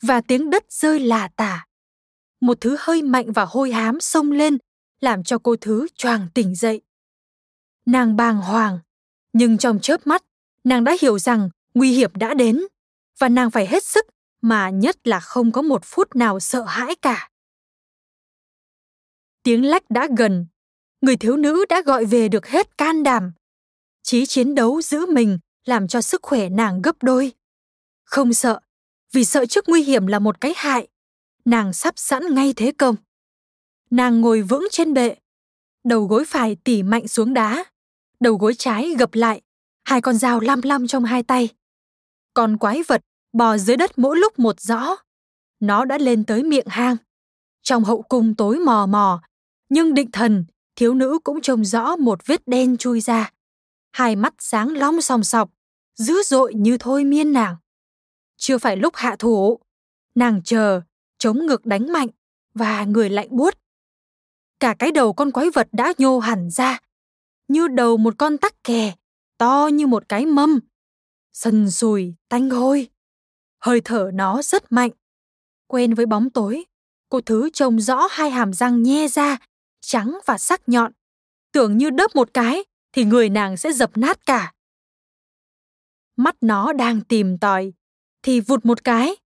[0.02, 1.66] và tiếng đất rơi lả tả.
[2.40, 4.58] Một thứ hơi mạnh và hôi hám xông lên,
[5.00, 6.80] làm cho cô thứ choàng tỉnh dậy.
[7.86, 8.78] Nàng bàng hoàng,
[9.32, 10.24] nhưng trong chớp mắt,
[10.64, 12.62] nàng đã hiểu rằng nguy hiểm đã đến,
[13.18, 14.06] và nàng phải hết sức,
[14.40, 17.30] mà nhất là không có một phút nào sợ hãi cả.
[19.42, 20.46] Tiếng lách đã gần,
[21.00, 23.32] người thiếu nữ đã gọi về được hết can đảm.
[24.02, 27.32] Chí chiến đấu giữ mình làm cho sức khỏe nàng gấp đôi.
[28.04, 28.60] Không sợ
[29.12, 30.88] vì sợ trước nguy hiểm là một cái hại.
[31.44, 32.96] Nàng sắp sẵn ngay thế công.
[33.90, 35.16] Nàng ngồi vững trên bệ.
[35.84, 37.64] Đầu gối phải tỉ mạnh xuống đá.
[38.20, 39.40] Đầu gối trái gập lại.
[39.84, 41.48] Hai con dao lăm lăm trong hai tay.
[42.34, 44.96] Con quái vật bò dưới đất mỗi lúc một rõ.
[45.60, 46.96] Nó đã lên tới miệng hang.
[47.62, 49.22] Trong hậu cung tối mò mò,
[49.68, 50.44] nhưng định thần,
[50.76, 53.32] thiếu nữ cũng trông rõ một vết đen chui ra.
[53.92, 55.50] Hai mắt sáng long sòng sọc,
[55.96, 57.56] dữ dội như thôi miên nàng.
[58.36, 59.58] Chưa phải lúc hạ thủ,
[60.14, 60.80] nàng chờ,
[61.18, 62.08] chống ngực đánh mạnh
[62.54, 63.54] và người lạnh buốt.
[64.60, 66.78] Cả cái đầu con quái vật đã nhô hẳn ra,
[67.48, 68.94] như đầu một con tắc kè,
[69.38, 70.60] to như một cái mâm.
[71.32, 72.88] Sần sùi, tanh hôi.
[73.58, 74.90] Hơi thở nó rất mạnh.
[75.66, 76.64] Quen với bóng tối,
[77.08, 79.38] cô thứ trông rõ hai hàm răng nhe ra,
[79.80, 80.92] trắng và sắc nhọn.
[81.52, 84.52] Tưởng như đớp một cái thì người nàng sẽ dập nát cả.
[86.16, 87.72] Mắt nó đang tìm tòi,
[88.22, 89.16] thì vụt một cái.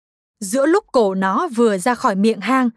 [0.41, 2.71] Giữa lúc cổ nó vừa ra khỏi miệng hang,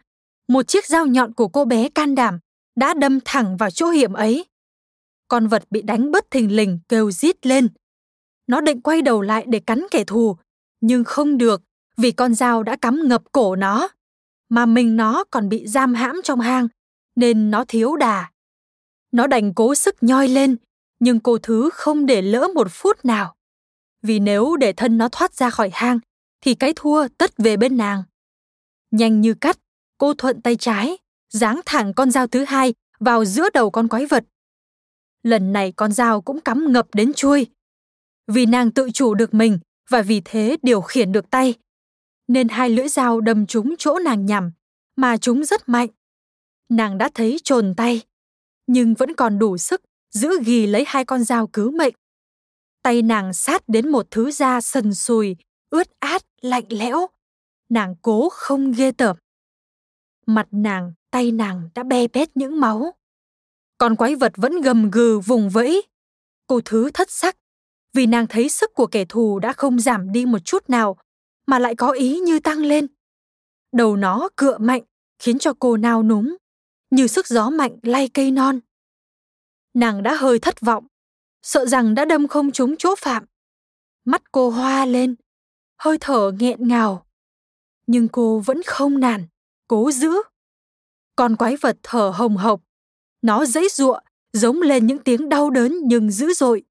[0.47, 2.39] một chiếc dao nhọn của cô bé can đảm
[2.76, 4.45] đã đâm thẳng vào chỗ hiểm ấy.
[5.28, 7.67] Con vật bị đánh bất thình lình kêu rít lên.
[8.47, 10.38] Nó định quay đầu lại để cắn kẻ thù,
[10.82, 11.62] nhưng không được
[11.97, 13.88] vì con dao đã cắm ngập cổ nó.
[14.50, 16.67] Mà mình nó còn bị giam hãm trong hang,
[17.15, 18.32] nên nó thiếu đà.
[19.12, 20.56] Nó đành cố sức nhoi lên,
[20.99, 23.36] nhưng cô thứ không để lỡ một phút nào.
[24.01, 25.99] Vì nếu để thân nó thoát ra khỏi hang,
[26.41, 28.03] thì cái thua tất về bên nàng.
[28.91, 29.57] Nhanh như cắt,
[29.97, 30.97] cô thuận tay trái,
[31.29, 34.23] giáng thẳng con dao thứ hai vào giữa đầu con quái vật.
[35.23, 37.47] Lần này con dao cũng cắm ngập đến chuôi.
[38.27, 41.53] Vì nàng tự chủ được mình và vì thế điều khiển được tay,
[42.27, 44.51] nên hai lưỡi dao đâm trúng chỗ nàng nhằm,
[44.95, 45.89] mà chúng rất mạnh.
[46.69, 48.01] Nàng đã thấy trồn tay,
[48.67, 49.81] nhưng vẫn còn đủ sức
[50.12, 51.96] giữ ghi lấy hai con dao cứu mệnh.
[52.84, 55.36] Tay nàng sát đến một thứ da sần sùi,
[55.70, 57.08] ướt át, lạnh lẽo.
[57.70, 59.17] Nàng cố không ghê tởm.
[60.26, 62.93] Mặt nàng, tay nàng đã be bét những máu.
[63.78, 65.84] Con quái vật vẫn gầm gừ vùng vẫy.
[66.48, 67.38] Cô thứ thất sắc,
[67.93, 70.98] vì nàng thấy sức của kẻ thù đã không giảm đi một chút nào,
[71.46, 72.88] mà lại có ý như tăng lên.
[73.72, 74.84] Đầu nó cựa mạnh,
[75.20, 76.36] khiến cho cô nao núng,
[76.89, 78.60] như sức gió mạnh lay cây non.
[79.78, 80.88] Nàng đã hơi thất vọng,
[81.44, 83.26] sợ rằng đã đâm không trúng chỗ phạm.
[84.06, 85.16] Mắt cô hoa lên,
[85.78, 87.06] hơi thở nghẹn ngào.
[87.88, 89.28] Nhưng cô vẫn không nản,
[89.68, 90.12] cố giữ.
[91.16, 92.62] Con quái vật thở hồng hộc,
[93.22, 94.00] nó dãy giụa,
[94.34, 96.63] giống lên những tiếng đau đớn nhưng dữ dội.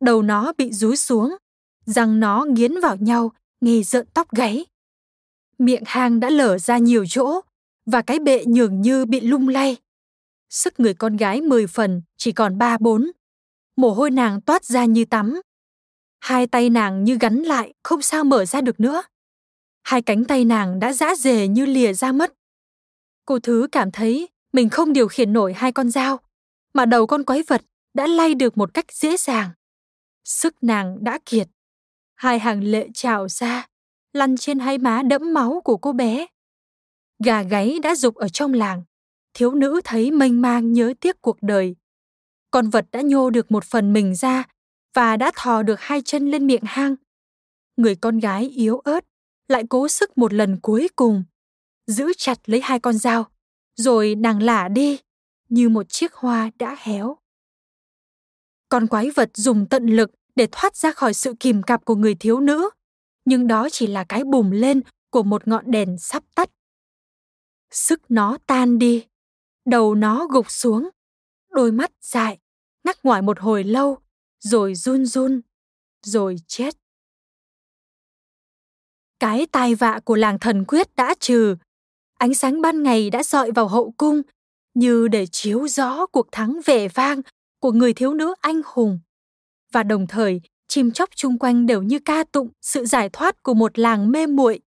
[0.00, 1.36] Đầu nó bị rúi xuống,
[1.86, 4.66] răng nó nghiến vào nhau, nghe rợn tóc gáy.
[5.58, 7.40] Miệng hang đã lở ra nhiều chỗ,
[7.86, 9.76] và cái bệ nhường như bị lung lay.
[10.50, 13.10] Sức người con gái mười phần chỉ còn ba bốn.
[13.76, 15.40] Mồ hôi nàng toát ra như tắm.
[16.20, 19.02] Hai tay nàng như gắn lại, không sao mở ra được nữa.
[19.82, 22.32] Hai cánh tay nàng đã rã rề như lìa ra mất.
[23.24, 26.18] Cô Thứ cảm thấy mình không điều khiển nổi hai con dao,
[26.74, 27.62] mà đầu con quái vật
[27.94, 29.50] đã lay được một cách dễ dàng.
[30.24, 31.48] Sức nàng đã kiệt.
[32.14, 33.66] Hai hàng lệ trào ra,
[34.12, 36.26] lăn trên hai má đẫm máu của cô bé.
[37.24, 38.82] Gà gáy đã rục ở trong làng,
[39.36, 41.76] thiếu nữ thấy mênh mang nhớ tiếc cuộc đời.
[42.50, 44.44] Con vật đã nhô được một phần mình ra
[44.94, 46.94] và đã thò được hai chân lên miệng hang.
[47.76, 49.04] Người con gái yếu ớt
[49.48, 51.24] lại cố sức một lần cuối cùng,
[51.86, 53.26] giữ chặt lấy hai con dao,
[53.76, 54.98] rồi nàng lả đi
[55.48, 57.16] như một chiếc hoa đã héo.
[58.68, 62.14] Con quái vật dùng tận lực để thoát ra khỏi sự kìm cặp của người
[62.14, 62.70] thiếu nữ,
[63.24, 66.50] nhưng đó chỉ là cái bùng lên của một ngọn đèn sắp tắt.
[67.70, 69.06] Sức nó tan đi,
[69.66, 70.90] đầu nó gục xuống,
[71.50, 72.38] đôi mắt dại,
[72.84, 73.98] ngắc ngoại một hồi lâu,
[74.40, 75.40] rồi run run,
[76.02, 76.76] rồi chết.
[79.20, 81.56] Cái tai vạ của làng thần quyết đã trừ,
[82.18, 84.22] ánh sáng ban ngày đã dọi vào hậu cung
[84.74, 87.20] như để chiếu rõ cuộc thắng vẻ vang
[87.60, 88.98] của người thiếu nữ anh hùng.
[89.72, 93.54] Và đồng thời, chim chóc chung quanh đều như ca tụng sự giải thoát của
[93.54, 94.60] một làng mê muội.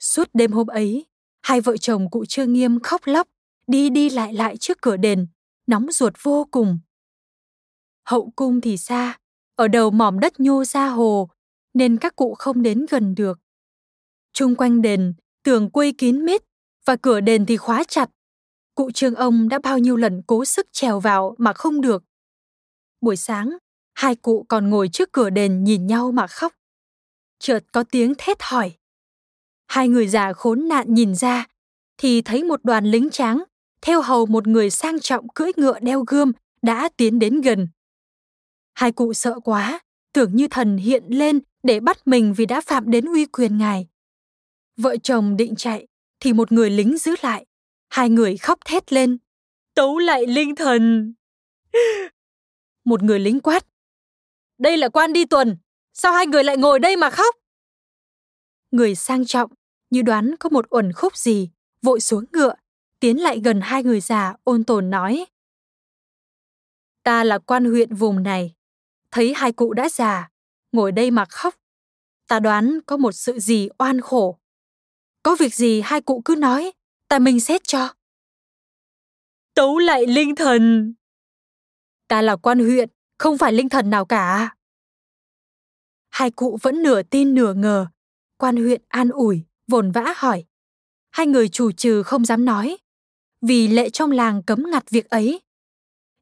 [0.00, 1.06] Suốt đêm hôm ấy,
[1.42, 3.28] hai vợ chồng cụ Trương Nghiêm khóc lóc,
[3.70, 5.26] đi đi lại lại trước cửa đền,
[5.66, 6.78] nóng ruột vô cùng.
[8.04, 9.18] Hậu cung thì xa,
[9.56, 11.30] ở đầu mỏm đất nhô ra hồ,
[11.74, 13.38] nên các cụ không đến gần được.
[14.32, 16.42] Trung quanh đền, tường quây kín mít
[16.84, 18.10] và cửa đền thì khóa chặt.
[18.74, 22.04] Cụ Trương ông đã bao nhiêu lần cố sức trèo vào mà không được.
[23.00, 23.56] Buổi sáng,
[23.94, 26.54] hai cụ còn ngồi trước cửa đền nhìn nhau mà khóc.
[27.38, 28.72] Chợt có tiếng thét hỏi.
[29.66, 31.46] Hai người già khốn nạn nhìn ra,
[31.98, 33.42] thì thấy một đoàn lính tráng
[33.82, 37.68] theo hầu một người sang trọng cưỡi ngựa đeo gươm đã tiến đến gần.
[38.74, 39.80] Hai cụ sợ quá,
[40.12, 43.88] tưởng như thần hiện lên để bắt mình vì đã phạm đến uy quyền ngài.
[44.76, 45.86] Vợ chồng định chạy,
[46.20, 47.46] thì một người lính giữ lại.
[47.88, 49.18] Hai người khóc thét lên.
[49.74, 51.14] Tấu lại linh thần!
[52.84, 53.66] Một người lính quát.
[54.58, 55.56] Đây là quan đi tuần,
[55.92, 57.34] sao hai người lại ngồi đây mà khóc?
[58.70, 59.50] Người sang trọng,
[59.90, 61.50] như đoán có một uẩn khúc gì,
[61.82, 62.54] vội xuống ngựa,
[63.00, 65.26] tiến lại gần hai người già ôn tồn nói.
[67.02, 68.54] Ta là quan huyện vùng này,
[69.10, 70.30] thấy hai cụ đã già,
[70.72, 71.54] ngồi đây mà khóc.
[72.28, 74.38] Ta đoán có một sự gì oan khổ.
[75.22, 76.72] Có việc gì hai cụ cứ nói,
[77.08, 77.94] ta mình xét cho.
[79.54, 80.94] Tấu lại linh thần.
[82.08, 82.88] Ta là quan huyện,
[83.18, 84.56] không phải linh thần nào cả.
[86.08, 87.86] Hai cụ vẫn nửa tin nửa ngờ.
[88.36, 90.44] Quan huyện an ủi, vồn vã hỏi.
[91.10, 92.76] Hai người chủ trừ không dám nói,
[93.40, 95.40] vì lệ trong làng cấm ngặt việc ấy.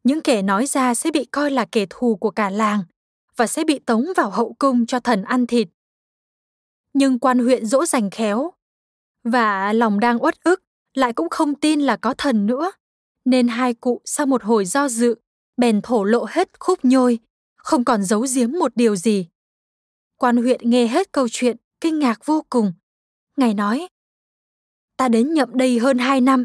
[0.05, 2.83] Những kẻ nói ra sẽ bị coi là kẻ thù của cả làng
[3.37, 5.69] và sẽ bị tống vào hậu cung cho thần ăn thịt.
[6.93, 8.53] Nhưng quan huyện dỗ dành khéo,
[9.25, 10.63] và lòng đang uất ức
[10.95, 12.73] lại cũng không tin là có thần nữa,
[13.25, 15.15] nên hai cụ sau một hồi do dự
[15.57, 17.19] bèn thổ lộ hết khúc nhôi,
[17.57, 19.27] không còn giấu giếm một điều gì.
[20.17, 22.73] Quan huyện nghe hết câu chuyện, kinh ngạc vô cùng.
[23.37, 23.89] Ngài nói,
[24.97, 26.45] ta đến nhậm đây hơn hai năm,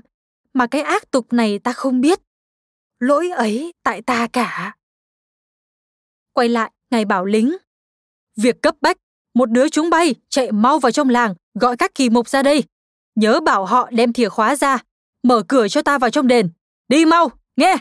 [0.54, 2.20] mà cái ác tục này ta không biết.
[3.00, 4.76] Lỗi ấy tại ta cả.
[6.34, 7.58] Quay lại, ngài bảo lính.
[8.36, 8.98] Việc cấp bách,
[9.34, 12.64] một đứa chúng bay chạy mau vào trong làng, gọi các kỳ mục ra đây.
[13.16, 14.84] Nhớ bảo họ đem thìa khóa ra,
[15.24, 16.50] mở cửa cho ta vào trong đền.
[16.88, 17.78] Đi mau, nghe!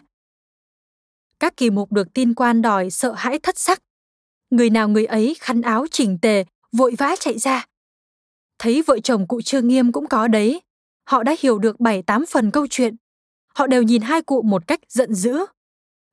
[1.41, 3.83] Các kỳ mục được tin quan đòi sợ hãi thất sắc.
[4.51, 7.67] Người nào người ấy khăn áo chỉnh tề, vội vã chạy ra.
[8.59, 10.61] Thấy vợ chồng cụ Trương Nghiêm cũng có đấy,
[11.05, 12.97] họ đã hiểu được bảy tám phần câu chuyện.
[13.55, 15.47] Họ đều nhìn hai cụ một cách giận dữ.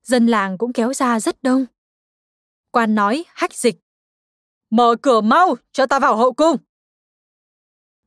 [0.03, 1.65] Dân làng cũng kéo ra rất đông.
[2.71, 3.75] Quan nói hách dịch.
[4.69, 6.57] Mở cửa mau, cho ta vào hậu cung.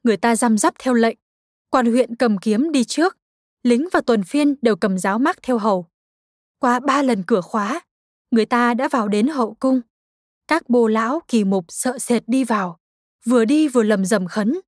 [0.03, 1.19] Người ta răm rắp theo lệnh.
[1.71, 3.17] Quan huyện cầm kiếm đi trước.
[3.63, 5.87] Lính và tuần phiên đều cầm giáo mác theo hầu.
[6.59, 7.81] Qua ba lần cửa khóa,
[8.31, 9.81] người ta đã vào đến hậu cung.
[10.49, 12.79] Các bồ lão kỳ mục sợ sệt đi vào,
[13.25, 14.61] vừa đi vừa lầm rầm khấn.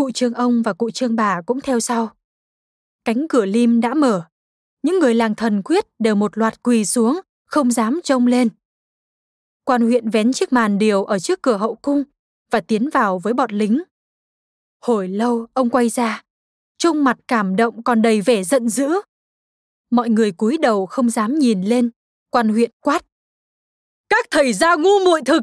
[0.00, 2.10] Cụ trương ông và cụ trương bà cũng theo sau.
[3.04, 4.28] Cánh cửa lim đã mở.
[4.82, 8.48] Những người làng thần quyết đều một loạt quỳ xuống, không dám trông lên.
[9.64, 12.04] Quan huyện vén chiếc màn điều ở trước cửa hậu cung
[12.50, 13.82] và tiến vào với bọn lính.
[14.80, 16.22] Hồi lâu ông quay ra,
[16.78, 18.88] trông mặt cảm động còn đầy vẻ giận dữ.
[19.90, 21.90] Mọi người cúi đầu không dám nhìn lên,
[22.30, 23.04] quan huyện quát.
[24.08, 25.42] Các thầy gia ngu muội thực,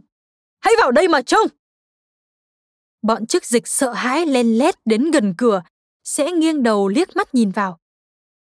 [0.59, 1.47] hãy vào đây mà trông.
[3.01, 5.63] Bọn chức dịch sợ hãi len lét đến gần cửa,
[6.03, 7.77] sẽ nghiêng đầu liếc mắt nhìn vào.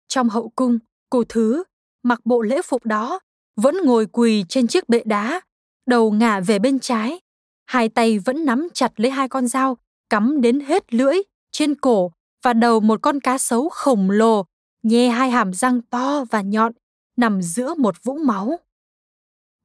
[0.07, 0.79] Trong hậu cung,
[1.09, 1.63] cô thứ,
[2.03, 3.19] mặc bộ lễ phục đó,
[3.55, 5.41] vẫn ngồi quỳ trên chiếc bệ đá,
[5.87, 7.19] đầu ngả về bên trái,
[7.65, 9.77] hai tay vẫn nắm chặt lấy hai con dao,
[10.09, 11.17] cắm đến hết lưỡi,
[11.51, 12.11] trên cổ
[12.43, 14.45] và đầu một con cá sấu khổng lồ,
[14.83, 16.73] nhe hai hàm răng to và nhọn,
[17.17, 18.59] nằm giữa một vũng máu.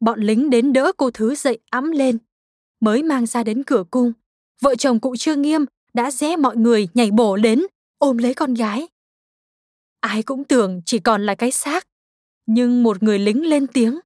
[0.00, 2.18] Bọn lính đến đỡ cô thứ dậy ấm lên,
[2.80, 4.12] mới mang ra đến cửa cung.
[4.60, 7.62] Vợ chồng cụ Trương Nghiêm đã rẽ mọi người nhảy bổ đến,
[7.98, 8.88] ôm lấy con gái.
[10.00, 11.86] Ai cũng tưởng chỉ còn là cái xác,
[12.46, 14.00] nhưng một người lính lên tiếng.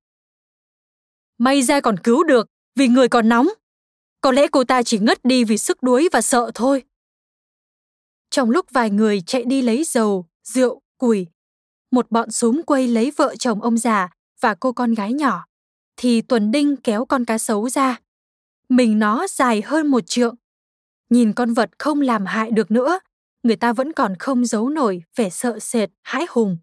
[1.39, 3.49] May ra còn cứu được, vì người còn nóng.
[4.21, 6.83] Có lẽ cô ta chỉ ngất đi vì sức đuối và sợ thôi.
[8.31, 11.27] Trong lúc vài người chạy đi lấy dầu, rượu, củi,
[11.91, 14.09] một bọn súng quay lấy vợ chồng ông già
[14.41, 15.45] và cô con gái nhỏ,
[15.97, 18.01] thì Tuần Đinh kéo con cá sấu ra.
[18.69, 20.35] Mình nó dài hơn một trượng.
[21.15, 22.99] Nhìn con vật không làm hại được nữa,
[23.43, 26.59] người ta vẫn còn không giấu nổi vẻ sợ sệt, hãi hùng.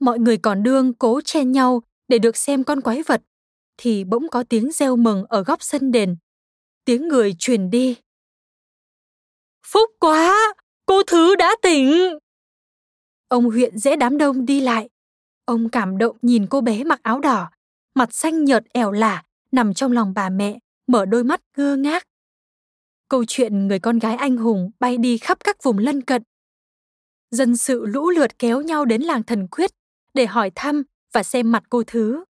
[0.00, 3.22] Mọi người còn đương cố chen nhau để được xem con quái vật,
[3.76, 6.16] thì bỗng có tiếng reo mừng ở góc sân đền.
[6.84, 7.96] Tiếng người truyền đi.
[9.66, 10.54] Phúc quá!
[10.86, 12.18] Cô Thứ đã tỉnh!
[13.28, 14.88] Ông huyện dễ đám đông đi lại.
[15.44, 17.50] Ông cảm động nhìn cô bé mặc áo đỏ,
[17.94, 19.22] mặt xanh nhợt ẻo lả,
[19.52, 22.04] nằm trong lòng bà mẹ, mở đôi mắt ngơ ngác.
[23.08, 26.22] Câu chuyện người con gái anh hùng bay đi khắp các vùng lân cận.
[27.30, 29.70] Dân sự lũ lượt kéo nhau đến làng thần quyết
[30.14, 30.82] để hỏi thăm
[31.12, 32.24] và xem mặt cô Thứ.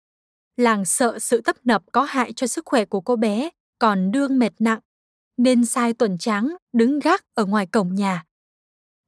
[0.57, 3.49] Làng sợ sự tấp nập có hại cho sức khỏe của cô bé,
[3.79, 4.79] còn đương mệt nặng,
[5.37, 8.25] nên sai tuần tráng đứng gác ở ngoài cổng nhà.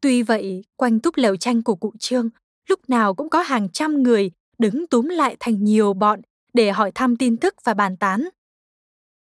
[0.01, 2.29] Tuy vậy, quanh túp lều tranh của cụ Trương,
[2.69, 6.21] lúc nào cũng có hàng trăm người đứng túm lại thành nhiều bọn
[6.53, 8.29] để hỏi thăm tin tức và bàn tán.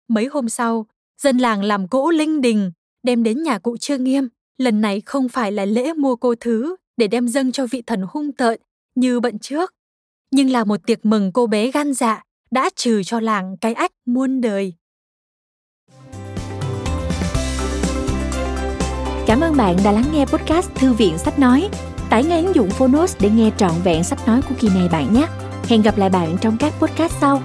[0.08, 0.86] Mấy hôm sau,
[1.24, 2.72] dân làng làm cỗ linh đình,
[3.04, 4.28] đem đến nhà cụ Trương Nghiêm.
[4.58, 8.02] Lần này không phải là lễ mua cô thứ để đem dâng cho vị thần
[8.10, 8.60] hung tợn
[8.96, 9.74] như bận trước,
[10.32, 13.92] nhưng là một tiệc mừng cô bé gan dạ đã trừ cho làng cái ách
[14.06, 14.74] muôn đời.
[19.28, 21.70] Cảm ơn bạn đã lắng nghe podcast Thư viện Sách Nói.
[22.10, 25.14] Tải ngay ứng dụng Phonos để nghe trọn vẹn sách nói của kỳ này bạn
[25.14, 25.28] nhé.
[25.64, 27.42] Hẹn gặp lại bạn trong các podcast sau.